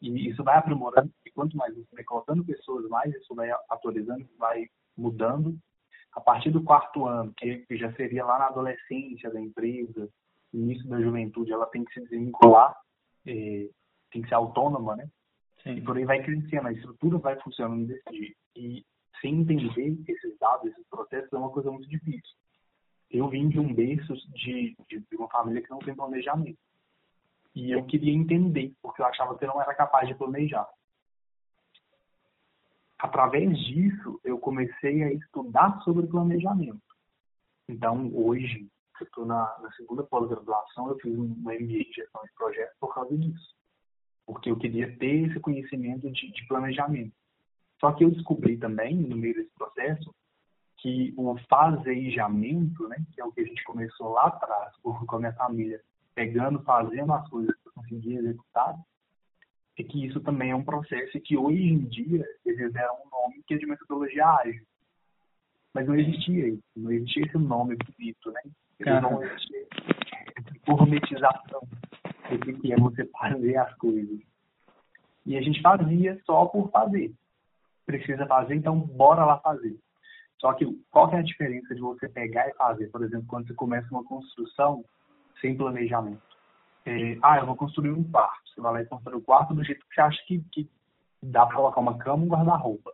e 0.00 0.28
isso 0.28 0.42
vai 0.42 0.58
aprimorando. 0.58 1.12
E 1.24 1.30
quanto 1.30 1.56
mais 1.56 1.76
você 1.76 1.94
vai 1.94 2.02
colocando 2.02 2.44
pessoas, 2.44 2.88
mais 2.88 3.14
isso 3.14 3.36
vai 3.36 3.50
atualizando, 3.70 4.28
vai 4.36 4.66
mudando. 4.98 5.56
A 6.12 6.20
partir 6.20 6.50
do 6.50 6.64
quarto 6.64 7.06
ano, 7.06 7.32
que 7.34 7.64
já 7.70 7.92
seria 7.92 8.24
lá 8.24 8.36
na 8.36 8.46
adolescência 8.46 9.30
da 9.30 9.40
empresa, 9.40 10.08
início 10.52 10.88
da 10.88 11.00
juventude, 11.00 11.52
ela 11.52 11.66
tem 11.66 11.84
que 11.84 11.94
se 11.94 12.00
desvincular, 12.00 12.76
é, 13.24 13.68
tem 14.10 14.22
que 14.22 14.28
ser 14.28 14.34
autônoma, 14.34 14.96
né? 14.96 15.08
Sim. 15.62 15.76
E 15.76 15.80
por 15.80 15.96
aí 15.96 16.04
vai 16.04 16.22
crescendo, 16.22 16.68
a 16.68 16.72
estrutura 16.72 17.18
vai 17.18 17.38
funcionando 17.40 17.86
desse 17.86 18.16
jeito. 18.16 18.36
E 18.56 18.84
sem 19.20 19.40
entender 19.40 19.98
esses 20.08 20.38
dados, 20.38 20.70
esses 20.70 20.86
processos, 20.88 21.32
é 21.32 21.36
uma 21.36 21.50
coisa 21.50 21.70
muito 21.70 21.88
difícil. 21.88 22.36
Eu 23.10 23.28
vim 23.28 23.48
de 23.48 23.60
um 23.60 23.72
berço 23.72 24.14
de, 24.30 24.76
de 24.88 25.16
uma 25.16 25.28
família 25.28 25.62
que 25.62 25.70
não 25.70 25.78
tem 25.78 25.94
planejamento. 25.94 26.58
E 27.54 27.70
eu 27.70 27.84
queria 27.84 28.12
entender, 28.12 28.72
porque 28.82 29.02
eu 29.02 29.06
achava 29.06 29.36
que 29.36 29.44
eu 29.44 29.48
não 29.48 29.60
era 29.60 29.74
capaz 29.74 30.08
de 30.08 30.14
planejar 30.14 30.66
através 33.02 33.58
disso, 33.58 34.20
eu 34.22 34.38
comecei 34.38 35.02
a 35.02 35.12
estudar 35.12 35.80
sobre 35.82 36.06
planejamento. 36.06 36.80
Então, 37.68 38.08
hoje, 38.14 38.68
eu 39.00 39.06
estou 39.06 39.26
na, 39.26 39.58
na, 39.58 39.72
segunda 39.72 40.04
pós-graduação, 40.04 40.88
eu 40.88 40.98
fiz 41.00 41.18
um 41.18 41.34
MBA 41.34 41.66
de 41.66 41.92
gestão 41.92 42.22
de 42.22 42.32
projetos 42.34 42.76
por 42.78 42.94
causa 42.94 43.18
disso. 43.18 43.51
Porque 44.32 44.50
eu 44.50 44.56
queria 44.56 44.96
ter 44.96 45.28
esse 45.28 45.38
conhecimento 45.38 46.10
de, 46.10 46.32
de 46.32 46.46
planejamento. 46.46 47.12
Só 47.78 47.92
que 47.92 48.04
eu 48.04 48.10
descobri 48.10 48.56
também, 48.56 48.96
no 48.96 49.16
meio 49.16 49.34
desse 49.34 49.50
processo, 49.56 50.14
que 50.78 51.12
o 51.16 51.36
fazejamento, 51.48 52.88
né, 52.88 52.96
que 53.12 53.20
é 53.20 53.24
o 53.24 53.30
que 53.30 53.40
a 53.40 53.44
gente 53.44 53.62
começou 53.64 54.08
lá 54.10 54.26
atrás, 54.26 54.74
com 54.82 55.16
a 55.16 55.18
minha 55.18 55.32
família, 55.34 55.80
pegando, 56.14 56.62
fazendo 56.62 57.12
as 57.12 57.28
coisas 57.28 57.54
para 57.62 57.72
conseguir 57.74 58.16
executar, 58.16 58.76
é 59.78 59.82
que 59.82 60.06
isso 60.06 60.20
também 60.20 60.50
é 60.50 60.56
um 60.56 60.64
processo 60.64 61.20
que 61.20 61.36
hoje 61.36 61.62
em 61.62 61.84
dia 61.84 62.24
eles 62.44 62.72
deram 62.72 62.94
um 62.94 63.10
nome 63.10 63.42
que 63.46 63.54
é 63.54 63.58
de 63.58 63.66
metodologia 63.66 64.26
ágil. 64.26 64.64
Mas 65.74 65.86
não 65.86 65.94
existia 65.94 66.48
isso, 66.48 66.62
não 66.76 66.90
existia 66.90 67.24
esse 67.24 67.38
nome 67.38 67.76
bonito, 67.76 68.30
né? 68.30 68.42
Eles 68.78 69.02
não 69.02 69.22
existia 69.22 69.66
essa 70.36 70.52
gourmetização 70.66 71.66
do 72.38 72.58
que 72.58 72.72
é 72.72 72.76
você 72.76 73.04
fazer 73.06 73.56
as 73.56 73.74
coisas. 73.76 74.20
E 75.24 75.36
a 75.36 75.42
gente 75.42 75.60
fazia 75.60 76.20
só 76.24 76.46
por 76.46 76.70
fazer. 76.70 77.12
Precisa 77.86 78.26
fazer, 78.26 78.54
então 78.54 78.78
bora 78.78 79.24
lá 79.24 79.38
fazer. 79.38 79.78
Só 80.40 80.52
que 80.52 80.66
qual 80.90 81.08
que 81.08 81.16
é 81.16 81.18
a 81.20 81.22
diferença 81.22 81.74
de 81.74 81.80
você 81.80 82.08
pegar 82.08 82.48
e 82.48 82.54
fazer? 82.54 82.88
Por 82.88 83.02
exemplo, 83.02 83.26
quando 83.28 83.46
você 83.46 83.54
começa 83.54 83.88
uma 83.90 84.04
construção 84.04 84.84
sem 85.40 85.56
planejamento. 85.56 86.20
É, 86.84 87.16
ah, 87.22 87.38
eu 87.38 87.46
vou 87.46 87.56
construir 87.56 87.90
um 87.90 88.02
quarto. 88.02 88.50
Você 88.52 88.60
vai 88.60 88.72
lá 88.72 88.82
e 88.82 88.86
constrói 88.86 89.16
o 89.16 89.22
quarto 89.22 89.54
do 89.54 89.64
jeito 89.64 89.84
que 89.86 89.94
você 89.94 90.00
acha 90.00 90.24
que, 90.26 90.44
que 90.50 90.68
dá 91.22 91.46
para 91.46 91.56
colocar 91.56 91.80
uma 91.80 91.98
cama 91.98 92.24
e 92.24 92.26
um 92.26 92.30
guarda-roupa. 92.30 92.92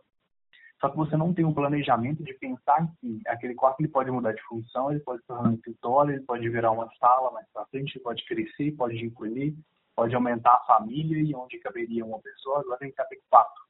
Só 0.79 0.89
que 0.89 0.95
você 0.95 1.17
não 1.17 1.33
tem 1.33 1.43
um 1.43 1.53
planejamento 1.53 2.23
de 2.23 2.33
pensar 2.35 2.89
que 3.01 3.21
aquele 3.27 3.53
quarto 3.53 3.81
ele 3.81 3.89
pode 3.89 4.09
mudar 4.09 4.31
de 4.31 4.41
função, 4.43 4.89
ele 4.89 5.01
pode 5.01 5.21
tornar 5.23 5.49
um 5.49 5.55
escritório, 5.55 6.13
ele 6.13 6.23
pode 6.23 6.47
virar 6.49 6.71
uma 6.71 6.89
sala 6.97 7.31
mais 7.31 7.45
para 7.51 7.65
frente, 7.65 7.99
pode 7.99 8.25
crescer, 8.25 8.71
pode 8.71 8.97
encolher, 9.03 9.53
pode 9.93 10.15
aumentar 10.15 10.53
a 10.53 10.65
família 10.65 11.21
e 11.21 11.35
onde 11.35 11.59
caberia 11.59 12.05
uma 12.05 12.19
pessoa, 12.19 12.61
agora 12.61 12.79
tem 12.79 12.89
que 12.89 12.95
caber 12.95 13.19
quatro. 13.29 13.61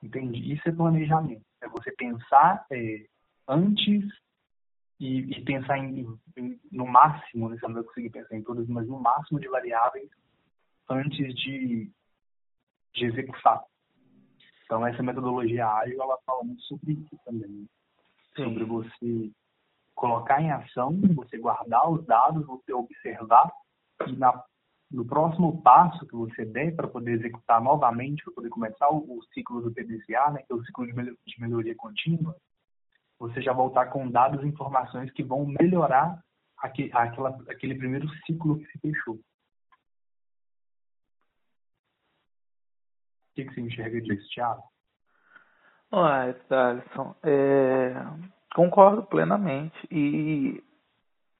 Entende? 0.00 0.52
Isso 0.52 0.68
é 0.68 0.72
planejamento. 0.72 1.44
É 1.60 1.68
você 1.68 1.90
pensar 1.92 2.64
é, 2.70 3.06
antes 3.48 4.04
e, 5.00 5.38
e 5.38 5.44
pensar 5.44 5.78
em, 5.78 6.06
em, 6.36 6.60
no 6.70 6.86
máximo, 6.86 7.48
né, 7.48 7.56
você 7.58 7.66
não 7.66 7.74
vai 7.74 7.82
conseguir 7.82 8.10
pensar 8.10 8.36
em 8.36 8.42
todas, 8.44 8.68
mas 8.68 8.86
no 8.86 9.00
máximo 9.00 9.40
de 9.40 9.48
variáveis 9.48 10.08
antes 10.88 11.34
de, 11.34 11.90
de 12.94 13.04
executar. 13.06 13.64
Então, 14.72 14.86
essa 14.86 15.02
metodologia 15.02 15.68
ágil, 15.68 16.00
ela 16.00 16.16
fala 16.24 16.44
muito 16.44 16.62
sobre 16.62 16.94
isso 16.94 17.14
também. 17.26 17.68
Sim. 18.34 18.44
Sobre 18.44 18.64
você 18.64 19.30
colocar 19.94 20.40
em 20.40 20.50
ação, 20.50 20.98
você 21.14 21.36
guardar 21.36 21.90
os 21.90 22.06
dados, 22.06 22.46
você 22.46 22.72
observar 22.72 23.52
e 24.06 24.16
na, 24.16 24.42
no 24.90 25.04
próximo 25.04 25.60
passo 25.60 26.06
que 26.06 26.16
você 26.16 26.46
der 26.46 26.74
para 26.74 26.88
poder 26.88 27.12
executar 27.12 27.60
novamente, 27.60 28.24
para 28.24 28.32
poder 28.32 28.48
começar 28.48 28.88
o, 28.88 29.18
o, 29.18 29.22
ciclo 29.34 29.60
do 29.60 29.70
PDCA, 29.70 30.30
né, 30.30 30.42
que 30.42 30.50
é 30.50 30.56
o 30.56 30.64
ciclo 30.64 30.86
de, 30.86 30.94
melhoria, 30.94 31.18
de 31.26 31.40
melhoria 31.42 31.76
contínua, 31.76 32.34
você 33.18 33.42
já 33.42 33.52
voltar 33.52 33.90
com 33.90 34.10
dados 34.10 34.42
e 34.42 34.48
informações 34.48 35.12
que 35.12 35.22
vão 35.22 35.44
melhorar 35.44 36.18
aquele, 36.56 36.90
aquela, 36.94 37.28
aquele 37.50 37.74
primeiro 37.74 38.08
ciclo 38.24 38.58
que 38.58 38.64
se 38.72 38.78
fechou. 38.78 39.20
O 43.32 43.34
que, 43.34 43.44
que 43.46 43.54
você 43.54 43.60
enxerga 43.62 43.98
disso, 44.02 44.28
Thiago? 44.34 44.62
Ué, 45.90 46.34
Thaleson, 46.48 47.16
é, 47.22 47.94
concordo 48.54 49.04
plenamente. 49.04 49.74
E 49.90 50.62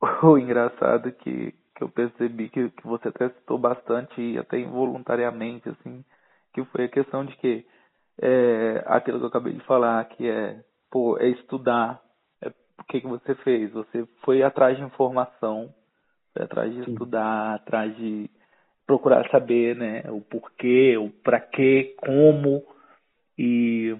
o 0.22 0.38
engraçado 0.38 1.12
que, 1.12 1.52
que 1.74 1.84
eu 1.84 1.90
percebi 1.90 2.48
que, 2.48 2.70
que 2.70 2.86
você 2.86 3.08
até 3.08 3.28
citou 3.28 3.58
bastante, 3.58 4.18
e 4.22 4.38
até 4.38 4.58
involuntariamente, 4.58 5.68
assim, 5.68 6.02
que 6.54 6.64
foi 6.66 6.84
a 6.84 6.88
questão 6.88 7.26
de 7.26 7.36
que 7.36 7.66
é, 8.18 8.82
aquilo 8.86 9.18
que 9.18 9.24
eu 9.24 9.28
acabei 9.28 9.52
de 9.52 9.64
falar, 9.64 10.02
que 10.06 10.26
é 10.26 10.64
pô, 10.90 11.18
é 11.18 11.28
estudar. 11.28 12.00
É, 12.40 12.48
o 12.48 12.84
que, 12.88 13.02
que 13.02 13.06
você 13.06 13.34
fez? 13.36 13.70
Você 13.72 14.06
foi 14.22 14.42
atrás 14.42 14.78
de 14.78 14.82
informação, 14.82 15.74
foi 16.32 16.42
atrás 16.42 16.72
de 16.72 16.84
Sim. 16.84 16.92
estudar, 16.92 17.56
atrás 17.56 17.94
de 17.96 18.30
procurar 18.92 19.26
saber, 19.30 19.74
né, 19.74 20.02
o 20.10 20.20
porquê, 20.20 20.98
o 20.98 21.08
para 21.08 21.40
quê, 21.40 21.94
como 21.96 22.62
e 23.38 23.96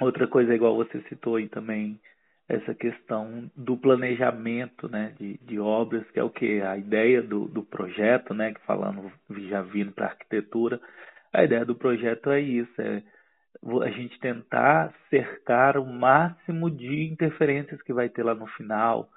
outra 0.00 0.26
coisa 0.26 0.52
igual 0.52 0.74
você 0.74 1.00
citou 1.02 1.36
aí 1.36 1.48
também, 1.48 2.00
essa 2.48 2.74
questão 2.74 3.48
do 3.54 3.76
planejamento 3.76 4.88
né, 4.88 5.14
de, 5.16 5.38
de 5.38 5.60
obras, 5.60 6.04
que 6.10 6.18
é 6.18 6.24
o 6.24 6.28
que? 6.28 6.60
A 6.60 6.76
ideia 6.76 7.22
do, 7.22 7.46
do 7.46 7.62
projeto, 7.62 8.34
né, 8.34 8.52
que 8.52 8.60
falando 8.62 9.12
já 9.48 9.62
vindo 9.62 9.92
para 9.92 10.06
arquitetura, 10.06 10.80
a 11.32 11.44
ideia 11.44 11.64
do 11.64 11.76
projeto 11.76 12.30
é 12.30 12.40
isso, 12.40 12.82
é 12.82 13.04
a 13.84 13.90
gente 13.90 14.18
tentar 14.18 14.92
cercar 15.08 15.76
o 15.76 15.86
máximo 15.86 16.68
de 16.68 17.04
interferências 17.04 17.80
que 17.82 17.92
vai 17.92 18.08
ter 18.08 18.24
lá 18.24 18.34
no 18.34 18.48
final, 18.48 19.08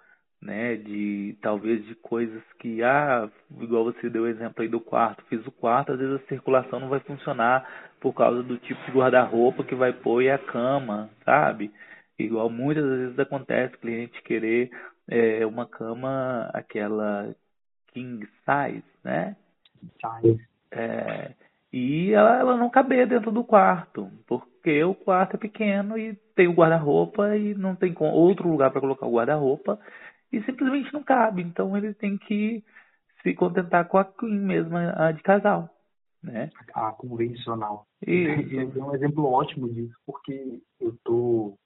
né, 0.43 0.75
de 0.75 1.37
talvez 1.41 1.85
de 1.85 1.95
coisas 1.95 2.41
que, 2.59 2.83
ah, 2.83 3.29
igual 3.61 3.85
você 3.85 4.09
deu 4.09 4.23
o 4.23 4.27
exemplo 4.27 4.61
aí 4.61 4.67
do 4.67 4.79
quarto, 4.79 5.23
fiz 5.29 5.45
o 5.47 5.51
quarto, 5.51 5.93
às 5.93 5.99
vezes 5.99 6.15
a 6.15 6.27
circulação 6.27 6.79
não 6.79 6.89
vai 6.89 6.99
funcionar 6.99 7.67
por 7.99 8.13
causa 8.13 8.43
do 8.43 8.57
tipo 8.57 8.79
de 8.85 8.91
guarda-roupa 8.91 9.63
que 9.63 9.73
vai 9.73 9.93
pôr 9.93 10.21
e 10.21 10.29
a 10.29 10.37
cama, 10.37 11.09
sabe? 11.23 11.71
Igual 12.19 12.49
muitas 12.49 12.85
vezes 12.85 13.17
acontece 13.17 13.77
cliente 13.77 14.21
querer 14.23 14.69
é, 15.09 15.45
uma 15.45 15.65
cama, 15.65 16.49
aquela 16.53 17.33
king 17.93 18.27
size, 18.45 18.83
né? 19.03 19.35
Size. 20.01 20.39
É, 20.71 21.31
e 21.73 22.13
ela, 22.13 22.37
ela 22.37 22.55
não 22.55 22.69
caber 22.69 23.07
dentro 23.07 23.31
do 23.31 23.43
quarto, 23.43 24.07
porque 24.27 24.83
o 24.83 24.93
quarto 24.93 25.37
é 25.37 25.39
pequeno 25.39 25.97
e 25.97 26.13
tem 26.35 26.47
o 26.47 26.53
guarda-roupa 26.53 27.35
e 27.35 27.55
não 27.55 27.75
tem 27.75 27.95
outro 27.99 28.47
lugar 28.47 28.69
para 28.69 28.79
colocar 28.79 29.07
o 29.07 29.15
guarda-roupa 29.15 29.79
e 30.31 30.39
simplesmente 30.43 30.93
não 30.93 31.01
cabe. 31.01 31.41
Então 31.41 31.75
ele 31.75 31.91
tem 31.95 32.15
que 32.15 32.63
se 33.23 33.33
contentar 33.33 33.87
com 33.87 33.97
a 33.97 34.05
queen 34.05 34.39
mesmo, 34.39 34.77
a 34.77 35.11
de 35.11 35.23
casal, 35.23 35.67
né? 36.21 36.51
A 36.75 36.91
convencional. 36.91 37.87
E... 38.05 38.27
É 38.55 38.63
um 38.79 38.93
exemplo 38.93 39.25
ótimo 39.25 39.67
disso, 39.73 39.95
porque 40.05 40.61
eu 40.79 40.95
tô 41.03 41.57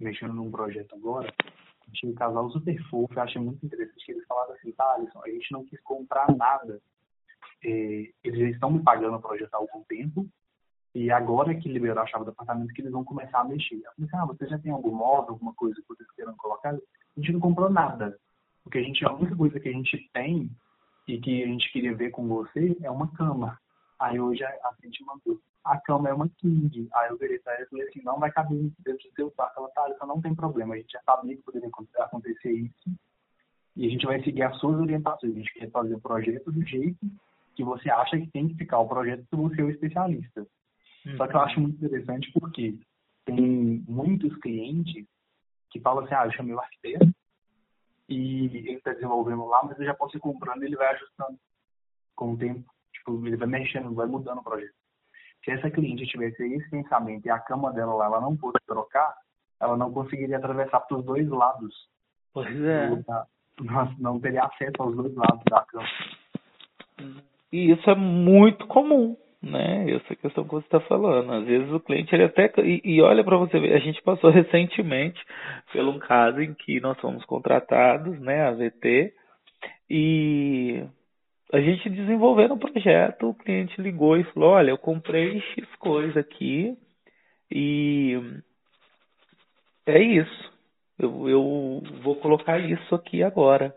mexendo 0.00 0.32
num 0.32 0.50
projeto 0.50 0.94
agora, 0.94 1.30
tinha 1.92 2.10
um 2.10 2.14
casal 2.14 2.48
super 2.50 2.80
fofo, 2.88 3.12
eu 3.12 3.22
achei 3.22 3.42
muito 3.42 3.66
interessante 3.66 4.06
que 4.06 4.12
eles 4.12 4.26
falaram 4.26 4.54
assim, 4.54 4.72
tá, 4.72 4.94
Alisson, 4.94 5.20
a 5.22 5.28
gente 5.28 5.52
não 5.52 5.64
quis 5.66 5.80
comprar 5.82 6.34
nada. 6.34 6.80
É, 7.64 8.10
eles 8.24 8.38
já 8.38 8.48
estão 8.48 8.70
me 8.70 8.82
pagando 8.82 9.16
o 9.16 9.20
projeto 9.20 9.54
há 9.54 9.58
algum 9.58 9.82
tempo, 9.84 10.26
e 10.94 11.10
agora 11.10 11.54
que 11.54 11.68
liberou 11.68 12.02
a 12.02 12.06
chave 12.06 12.24
do 12.24 12.30
apartamento 12.30 12.72
que 12.74 12.80
eles 12.80 12.90
vão 12.90 13.04
começar 13.04 13.40
a 13.40 13.44
mexer. 13.44 13.76
Eu 13.76 13.92
falei 13.92 14.08
assim, 14.08 14.16
ah, 14.16 14.24
você 14.24 14.46
já 14.48 14.58
tem 14.58 14.72
algum 14.72 14.90
móvel, 14.90 15.30
alguma 15.30 15.54
coisa 15.54 15.76
que 15.80 15.88
vocês 15.88 16.10
queiram 16.12 16.34
colocar? 16.36 16.74
A 16.74 17.20
gente 17.20 17.32
não 17.32 17.40
comprou 17.40 17.70
nada. 17.70 18.18
Porque 18.64 18.78
a 18.78 18.82
gente, 18.82 19.04
a 19.04 19.12
única 19.12 19.36
coisa 19.36 19.60
que 19.60 19.68
a 19.68 19.72
gente 19.72 20.10
tem 20.12 20.50
e 21.06 21.20
que 21.20 21.44
a 21.44 21.46
gente 21.46 21.72
queria 21.72 21.94
ver 21.94 22.10
com 22.10 22.26
você 22.26 22.76
é 22.82 22.90
uma 22.90 23.08
cama. 23.12 23.58
Aí 23.98 24.18
hoje 24.18 24.42
a, 24.44 24.74
gente 24.82 25.04
mandou 25.04 25.40
a 25.64 25.78
cama 25.78 26.08
é 26.08 26.12
uma 26.12 26.28
king. 26.28 26.88
Aí 26.94 27.10
eu 27.10 27.18
virei 27.18 27.38
pra 27.38 27.54
ela 27.54 27.62
e 27.62 27.68
falei 27.68 27.88
assim, 27.88 28.02
não 28.02 28.18
vai 28.18 28.32
caber 28.32 28.58
dentro 28.80 29.08
do 29.08 29.14
seu 29.14 29.30
quarto. 29.30 29.58
Ela, 29.58 29.68
tá, 29.68 29.88
isso 29.90 30.06
não 30.06 30.20
tem 30.20 30.34
problema. 30.34 30.74
A 30.74 30.78
gente 30.78 30.92
já 30.92 31.00
sabia 31.02 31.36
que 31.36 31.42
poderia 31.42 31.70
acontecer 31.98 32.52
isso. 32.52 32.90
E 33.76 33.86
a 33.86 33.90
gente 33.90 34.06
vai 34.06 34.22
seguir 34.22 34.42
as 34.42 34.58
suas 34.58 34.80
orientações. 34.80 35.32
A 35.32 35.38
gente 35.38 35.52
quer 35.52 35.70
fazer 35.70 35.94
o 35.94 36.00
projeto 36.00 36.50
do 36.50 36.66
jeito 36.66 36.98
que 37.60 37.64
você 37.64 37.90
acha 37.90 38.18
que 38.18 38.30
tem 38.30 38.48
que 38.48 38.54
ficar 38.54 38.78
o 38.78 38.88
projeto 38.88 39.24
se 39.28 39.36
você 39.36 39.60
é 39.60 39.64
o 39.64 39.70
especialista. 39.70 40.46
Uhum. 41.06 41.16
Só 41.16 41.26
que 41.26 41.36
eu 41.36 41.40
acho 41.40 41.60
muito 41.60 41.76
interessante 41.76 42.30
porque 42.32 42.78
tem 43.24 43.84
muitos 43.86 44.34
clientes 44.36 45.06
que 45.70 45.80
falam 45.80 46.04
assim, 46.04 46.14
ah, 46.14 46.26
eu 46.26 46.32
chamei 46.32 46.54
o 46.54 46.60
arquiteto 46.60 47.12
e 48.08 48.46
ele 48.46 48.72
está 48.72 48.92
desenvolvendo 48.92 49.46
lá, 49.46 49.62
mas 49.64 49.78
eu 49.78 49.84
já 49.84 49.94
posso 49.94 50.16
ir 50.16 50.20
comprando 50.20 50.62
e 50.62 50.66
ele 50.66 50.76
vai 50.76 50.94
ajustando 50.94 51.38
com 52.16 52.32
o 52.32 52.38
tempo. 52.38 52.68
Tipo, 52.92 53.26
ele 53.26 53.36
vai 53.36 53.48
mexendo, 53.48 53.94
vai 53.94 54.06
mudando 54.06 54.38
o 54.38 54.44
projeto 54.44 54.74
se 55.44 55.50
essa 55.50 55.70
cliente 55.70 56.06
tivesse 56.06 56.42
esse 56.42 56.68
pensamento 56.70 57.26
e 57.26 57.30
a 57.30 57.38
cama 57.38 57.72
dela 57.72 57.94
lá, 57.94 58.06
ela 58.06 58.20
não 58.20 58.36
fosse 58.36 58.58
trocar, 58.66 59.14
ela 59.58 59.76
não 59.76 59.92
conseguiria 59.92 60.36
atravessar 60.36 60.80
para 60.80 60.98
os 60.98 61.04
dois 61.04 61.28
lados. 61.28 61.88
Pois 62.32 62.54
é. 62.62 62.90
Não, 63.60 63.94
não 63.98 64.20
teria 64.20 64.44
acesso 64.44 64.74
aos 64.78 64.96
dois 64.96 65.14
lados 65.14 65.42
da 65.48 65.64
cama. 65.64 65.88
E 67.52 67.72
isso 67.72 67.90
é 67.90 67.94
muito 67.94 68.66
comum, 68.66 69.16
né? 69.42 69.90
Essa 69.90 70.14
questão 70.14 70.44
que 70.44 70.50
você 70.50 70.66
está 70.66 70.80
falando. 70.80 71.32
Às 71.32 71.44
vezes 71.44 71.70
o 71.72 71.80
cliente 71.80 72.14
ele 72.14 72.24
até 72.24 72.52
e, 72.62 72.80
e 72.84 73.02
olha 73.02 73.24
para 73.24 73.36
você 73.36 73.58
ver, 73.58 73.74
a 73.74 73.78
gente 73.80 74.00
passou 74.02 74.30
recentemente 74.30 75.20
pelo 75.72 75.92
um 75.92 75.98
caso 75.98 76.40
em 76.40 76.54
que 76.54 76.80
nós 76.80 76.98
fomos 77.00 77.24
contratados, 77.24 78.18
né, 78.20 78.46
a 78.46 78.52
VT, 78.52 79.12
e 79.88 80.84
a 81.52 81.60
gente 81.60 81.90
desenvolvendo 81.90 82.54
o 82.54 82.58
projeto, 82.58 83.28
o 83.28 83.34
cliente 83.34 83.80
ligou 83.80 84.16
e 84.16 84.24
falou, 84.32 84.50
olha, 84.50 84.70
eu 84.70 84.78
comprei 84.78 85.40
X 85.40 85.66
coisa 85.78 86.20
aqui 86.20 86.76
e 87.50 88.14
é 89.86 90.00
isso. 90.00 90.52
Eu, 90.98 91.28
eu 91.28 91.82
vou 92.02 92.16
colocar 92.16 92.58
isso 92.58 92.94
aqui 92.94 93.22
agora. 93.22 93.74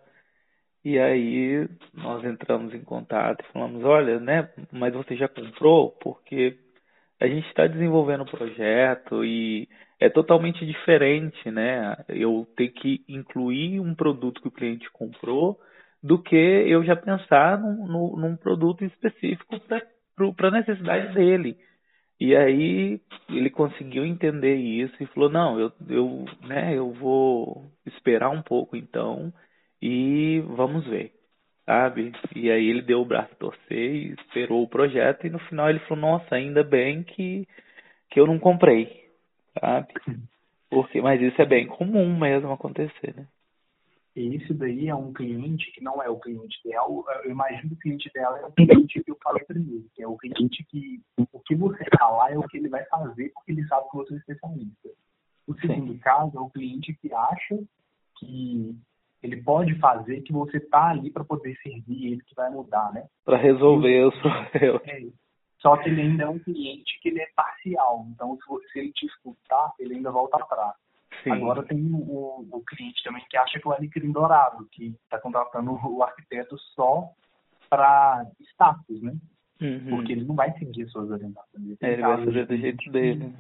E 0.84 1.00
aí 1.00 1.68
nós 1.94 2.24
entramos 2.26 2.74
em 2.74 2.84
contato 2.84 3.42
e 3.42 3.52
falamos, 3.54 3.84
olha, 3.86 4.20
né, 4.20 4.50
mas 4.72 4.94
você 4.94 5.16
já 5.16 5.28
comprou? 5.30 5.92
Porque 5.92 6.58
a 7.22 7.28
gente 7.28 7.48
está 7.48 7.68
desenvolvendo 7.68 8.22
o 8.22 8.30
projeto 8.30 9.24
e 9.24 9.70
é 10.00 10.10
totalmente 10.10 10.66
diferente, 10.66 11.50
né? 11.50 11.96
Eu 12.10 12.46
tenho 12.58 12.72
que 12.74 13.04
incluir 13.08 13.80
um 13.80 13.96
produto 13.96 14.42
que 14.42 14.48
o 14.50 14.52
cliente 14.52 14.92
comprou 14.92 15.58
do 16.02 16.22
que 16.22 16.36
eu 16.36 16.84
já 16.84 16.98
pensar 16.98 17.58
num, 17.58 17.88
num, 17.88 18.18
num 18.18 18.36
produto 18.36 18.84
específico 18.84 19.58
para 20.36 20.48
a 20.50 20.52
necessidade 20.52 21.14
dele. 21.14 21.58
E 22.20 22.36
aí 22.36 23.00
ele 23.30 23.50
conseguiu 23.50 24.06
entender 24.06 24.56
isso 24.56 24.96
e 25.02 25.06
falou, 25.08 25.30
não, 25.30 25.60
eu, 25.60 25.72
eu, 25.90 26.26
né, 26.42 26.78
eu 26.78 26.92
vou 26.92 27.72
esperar 27.86 28.30
um 28.30 28.42
pouco 28.42 28.76
então 28.76 29.34
e 29.86 30.40
vamos 30.56 30.86
ver, 30.86 31.12
sabe? 31.66 32.14
E 32.34 32.50
aí 32.50 32.70
ele 32.70 32.82
deu 32.82 33.02
o 33.02 33.06
braço 33.06 33.34
a 33.34 33.36
torcer 33.36 33.96
e 33.96 34.14
esperou 34.14 34.64
o 34.64 34.68
projeto 34.68 35.28
e 35.28 35.30
no 35.30 35.40
final 35.40 35.70
ele 35.70 35.80
falou, 35.80 36.02
nossa, 36.02 36.36
ainda 36.36 36.64
bem 36.64 37.04
que, 37.04 37.46
que 38.10 38.18
eu 38.18 38.26
não 38.26 38.40
comprei, 38.40 39.12
sabe? 39.60 39.94
Porque, 40.70 41.02
mas 41.02 41.22
isso 41.22 41.42
é 41.42 41.46
bem 41.46 41.68
comum 41.68 42.18
mesmo 42.18 42.50
acontecer, 42.54 43.14
né? 43.14 43.28
E 44.16 44.36
esse 44.38 44.54
daí 44.54 44.88
é 44.88 44.96
um 44.96 45.12
cliente 45.12 45.70
que 45.74 45.84
não 45.84 46.02
é 46.02 46.08
o 46.08 46.18
cliente 46.18 46.58
ideal. 46.64 47.04
Eu 47.26 47.32
imagino 47.32 47.70
que 47.70 47.76
o 47.76 47.80
cliente 47.80 48.08
ideal 48.08 48.38
é 48.38 48.46
o 48.46 48.52
cliente 48.54 49.04
que 49.04 49.12
eu 49.12 49.18
falei 49.22 49.44
primeiro, 49.44 49.86
que 49.94 50.02
é 50.02 50.08
o 50.08 50.16
cliente 50.16 50.64
que 50.64 51.02
o 51.18 51.40
que 51.42 51.56
você 51.56 51.84
falar 52.00 52.32
é 52.32 52.38
o 52.38 52.48
que 52.48 52.58
ele 52.58 52.70
vai 52.70 52.86
fazer 52.86 53.34
porque 53.34 53.52
ele 53.52 53.68
sabe 53.68 53.90
que 53.90 53.98
você 53.98 54.14
é 54.14 54.18
especialista. 54.18 54.90
O 55.46 55.54
segundo 55.56 55.92
Sim. 55.92 56.00
caso 56.00 56.38
é 56.38 56.40
o 56.40 56.50
cliente 56.50 56.94
que 56.94 57.14
acha 57.14 57.60
que 58.18 58.78
ele 59.24 59.42
pode 59.42 59.74
fazer, 59.80 60.22
que 60.22 60.34
você 60.34 60.60
tá 60.60 60.90
ali 60.90 61.10
para 61.10 61.24
poder 61.24 61.56
servir 61.64 62.12
ele, 62.14 62.24
que 62.24 62.36
vai 62.36 62.50
mudar, 62.50 62.92
né? 62.94 63.06
Para 63.24 63.38
resolver 63.38 64.08
os 64.08 64.16
problemas. 64.20 64.82
É, 64.86 65.02
só 65.60 65.78
que 65.78 65.90
ele 65.90 66.02
ainda 66.02 66.24
é 66.24 66.28
um 66.28 66.40
cliente 66.40 67.00
que 67.02 67.08
ele 67.08 67.22
é 67.22 67.28
parcial. 67.34 68.06
Então, 68.10 68.38
se 68.72 68.80
ele 68.80 68.92
te 68.92 69.06
escutar, 69.06 69.72
ele 69.80 69.96
ainda 69.96 70.12
volta 70.12 70.36
atrás. 70.36 70.74
Sim. 71.24 71.32
Agora 71.32 71.64
tem 71.64 71.80
o, 71.80 72.46
o, 72.52 72.62
cliente 72.68 73.02
também 73.04 73.24
que 73.30 73.38
acha 73.38 73.60
que 73.60 73.68
o 73.68 73.72
alecrim 73.72 74.12
dourado, 74.12 74.68
que 74.72 74.88
está 75.06 75.18
contratando 75.20 75.72
o 75.72 76.04
arquiteto 76.04 76.58
só 76.76 77.10
para 77.70 78.26
status, 78.52 79.02
né? 79.02 79.16
Uhum. 79.62 79.90
Porque 79.92 80.12
ele 80.12 80.26
não 80.26 80.36
vai 80.36 80.52
seguir 80.58 80.86
suas 80.90 81.10
orientações. 81.10 81.78
É, 81.82 81.94
ele 81.94 82.02
vai 82.02 82.26
fazer 82.26 82.46
do 82.46 82.58
jeito 82.58 82.92
dele. 82.92 83.34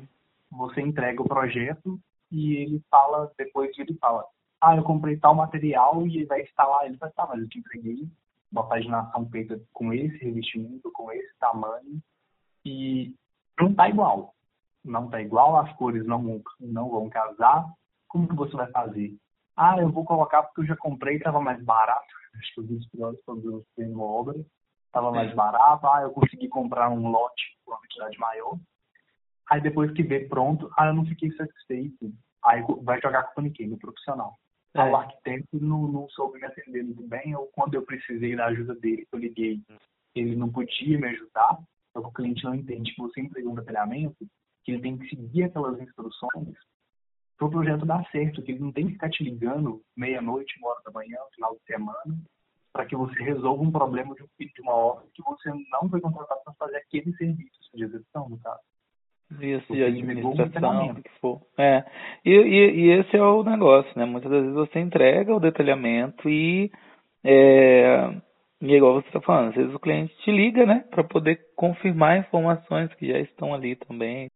Você 0.51 0.79
entrega 0.79 1.21
o 1.21 1.27
projeto 1.27 1.99
e 2.31 2.55
ele 2.55 2.81
fala, 2.89 3.29
depois 3.37 3.77
ele 3.77 3.95
fala, 3.95 4.23
ah, 4.63 4.75
eu 4.75 4.83
comprei 4.83 5.17
tal 5.17 5.35
material 5.35 6.07
e 6.07 6.17
ele 6.17 6.25
vai 6.25 6.41
instalar. 6.41 6.85
Ele 6.85 6.97
vai, 6.97 7.11
tá, 7.11 7.27
mas 7.27 7.41
eu 7.41 7.49
te 7.49 7.59
entreguei 7.59 8.07
uma 8.51 8.67
paginação 8.67 9.27
feita 9.29 9.59
com 9.73 9.91
esse 9.93 10.17
revestimento, 10.17 10.91
com 10.91 11.11
esse 11.11 11.37
tamanho 11.39 12.01
e 12.65 13.13
não 13.59 13.73
tá 13.73 13.89
igual 13.89 14.33
não 14.83 15.09
tá 15.09 15.21
igual, 15.21 15.57
as 15.57 15.71
cores 15.73 16.05
não, 16.05 16.41
não 16.59 16.89
vão 16.89 17.09
casar, 17.09 17.65
como 18.07 18.27
que 18.27 18.35
você 18.35 18.55
vai 18.55 18.69
fazer? 18.71 19.15
Ah, 19.55 19.77
eu 19.79 19.89
vou 19.91 20.03
colocar 20.03 20.43
porque 20.43 20.61
eu 20.61 20.65
já 20.65 20.75
comprei, 20.75 21.17
estava 21.17 21.39
mais 21.39 21.63
barato. 21.63 22.13
Acho 22.35 22.53
que 22.55 22.61
os 22.61 22.67
20 22.67 22.89
dólares 22.93 23.19
quando 23.25 23.63
eu 23.77 23.87
uma 23.89 24.03
obra, 24.03 24.45
estava 24.87 25.11
mais 25.11 25.33
barato. 25.33 25.87
Ah, 25.87 26.01
eu 26.01 26.11
consegui 26.11 26.47
comprar 26.47 26.89
um 26.89 27.09
lote 27.09 27.57
com 27.63 27.71
uma 27.71 27.79
quantidade 27.79 28.17
maior. 28.17 28.57
Aí 29.49 29.61
depois 29.61 29.91
que 29.91 30.03
vê 30.03 30.21
pronto, 30.27 30.69
ah, 30.77 30.87
eu 30.87 30.93
não 30.93 31.05
fiquei 31.05 31.31
satisfeito. 31.31 32.11
Aí 32.43 32.63
vai 32.81 32.99
jogar 32.99 33.23
com 33.23 33.41
o 33.41 33.43
no 33.43 33.77
profissional. 33.77 34.37
É. 34.75 34.81
Ah, 34.81 34.85
o 34.85 34.95
arquiteto 34.95 35.59
não, 35.59 35.87
não 35.87 36.09
soube 36.09 36.39
me 36.39 36.45
atender 36.45 36.83
muito 36.83 37.03
bem, 37.07 37.35
ou 37.35 37.47
quando 37.47 37.75
eu 37.75 37.83
precisei 37.83 38.35
da 38.35 38.47
ajuda 38.47 38.73
dele, 38.75 39.07
eu 39.11 39.19
liguei, 39.19 39.61
ele 40.15 40.35
não 40.35 40.51
podia 40.51 40.97
me 40.97 41.07
ajudar, 41.09 41.59
então 41.89 42.03
o 42.03 42.11
cliente 42.11 42.43
não 42.43 42.55
entende 42.55 42.93
que 42.93 43.01
você 43.01 43.21
entregou 43.21 43.51
um 43.51 43.55
detalhamento, 43.55 44.27
que 44.63 44.71
ele 44.71 44.81
tem 44.81 44.97
que 44.97 45.09
seguir 45.09 45.43
aquelas 45.43 45.79
instruções 45.79 46.55
para 47.37 47.47
o 47.47 47.51
projeto 47.51 47.85
dar 47.85 48.09
certo, 48.09 48.41
que 48.41 48.51
ele 48.51 48.61
não 48.61 48.71
tem 48.71 48.87
que 48.87 48.93
ficar 48.93 49.09
te 49.09 49.23
ligando 49.23 49.83
meia-noite, 49.95 50.57
uma 50.59 50.69
hora 50.69 50.81
da 50.85 50.91
manhã, 50.91 51.17
final 51.35 51.53
de 51.55 51.63
semana, 51.65 52.23
para 52.71 52.85
que 52.85 52.95
você 52.95 53.21
resolva 53.21 53.61
um 53.61 53.71
problema 53.71 54.15
de, 54.15 54.61
uma 54.61 54.73
obra 54.73 55.05
que 55.13 55.21
você 55.21 55.51
não 55.71 55.89
foi 55.89 56.01
contratado 56.01 56.41
para 56.43 56.53
fazer 56.53 56.77
aquele 56.77 57.15
serviço 57.15 57.59
de 57.73 57.83
execução, 57.83 58.29
no 58.29 58.39
caso. 58.39 58.61
Isso, 59.39 59.73
de 59.73 59.83
administração, 59.83 60.95
que 60.95 61.09
for. 61.19 61.41
É. 61.57 61.83
E, 62.25 62.31
e, 62.31 62.71
e, 62.81 62.91
esse 62.99 63.15
é 63.15 63.21
o 63.21 63.43
negócio, 63.43 63.91
né? 63.95 64.05
Muitas 64.05 64.31
vezes 64.31 64.53
você 64.53 64.79
entrega 64.79 65.35
o 65.35 65.39
detalhamento 65.39 66.29
e 66.29 66.71
é, 67.23 68.09
e 68.61 68.73
é 68.73 68.77
igual 68.77 68.93
você 68.93 69.07
está 69.07 69.21
falando, 69.21 69.49
às 69.49 69.55
vezes 69.55 69.73
o 69.73 69.79
cliente 69.79 70.15
te 70.23 70.31
liga, 70.31 70.65
né? 70.65 70.85
Para 70.89 71.03
poder 71.03 71.39
confirmar 71.55 72.17
informações 72.17 72.93
que 72.95 73.07
já 73.07 73.19
estão 73.19 73.53
ali 73.53 73.75
também. 73.75 74.29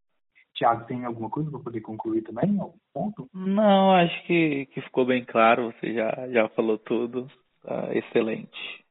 Tiago, 0.53 0.85
tem 0.85 1.05
alguma 1.05 1.29
coisa 1.29 1.51
para 1.51 1.59
poder 1.59 1.81
concluir 1.81 2.23
também? 2.23 2.59
Algum 2.59 2.77
ponto? 2.93 3.29
Não, 3.33 3.91
acho 3.91 4.23
que, 4.25 4.65
que 4.67 4.81
ficou 4.81 5.05
bem 5.05 5.23
claro, 5.23 5.71
você 5.71 5.93
já, 5.93 6.27
já 6.29 6.49
falou 6.49 6.77
tudo. 6.77 7.27
Tá 7.63 7.89
excelente. 7.93 8.83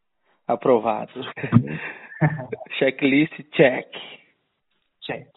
Aprovado. 0.46 1.12
Checklist 2.78 3.34
check. 3.52 3.88
Check. 5.02 5.36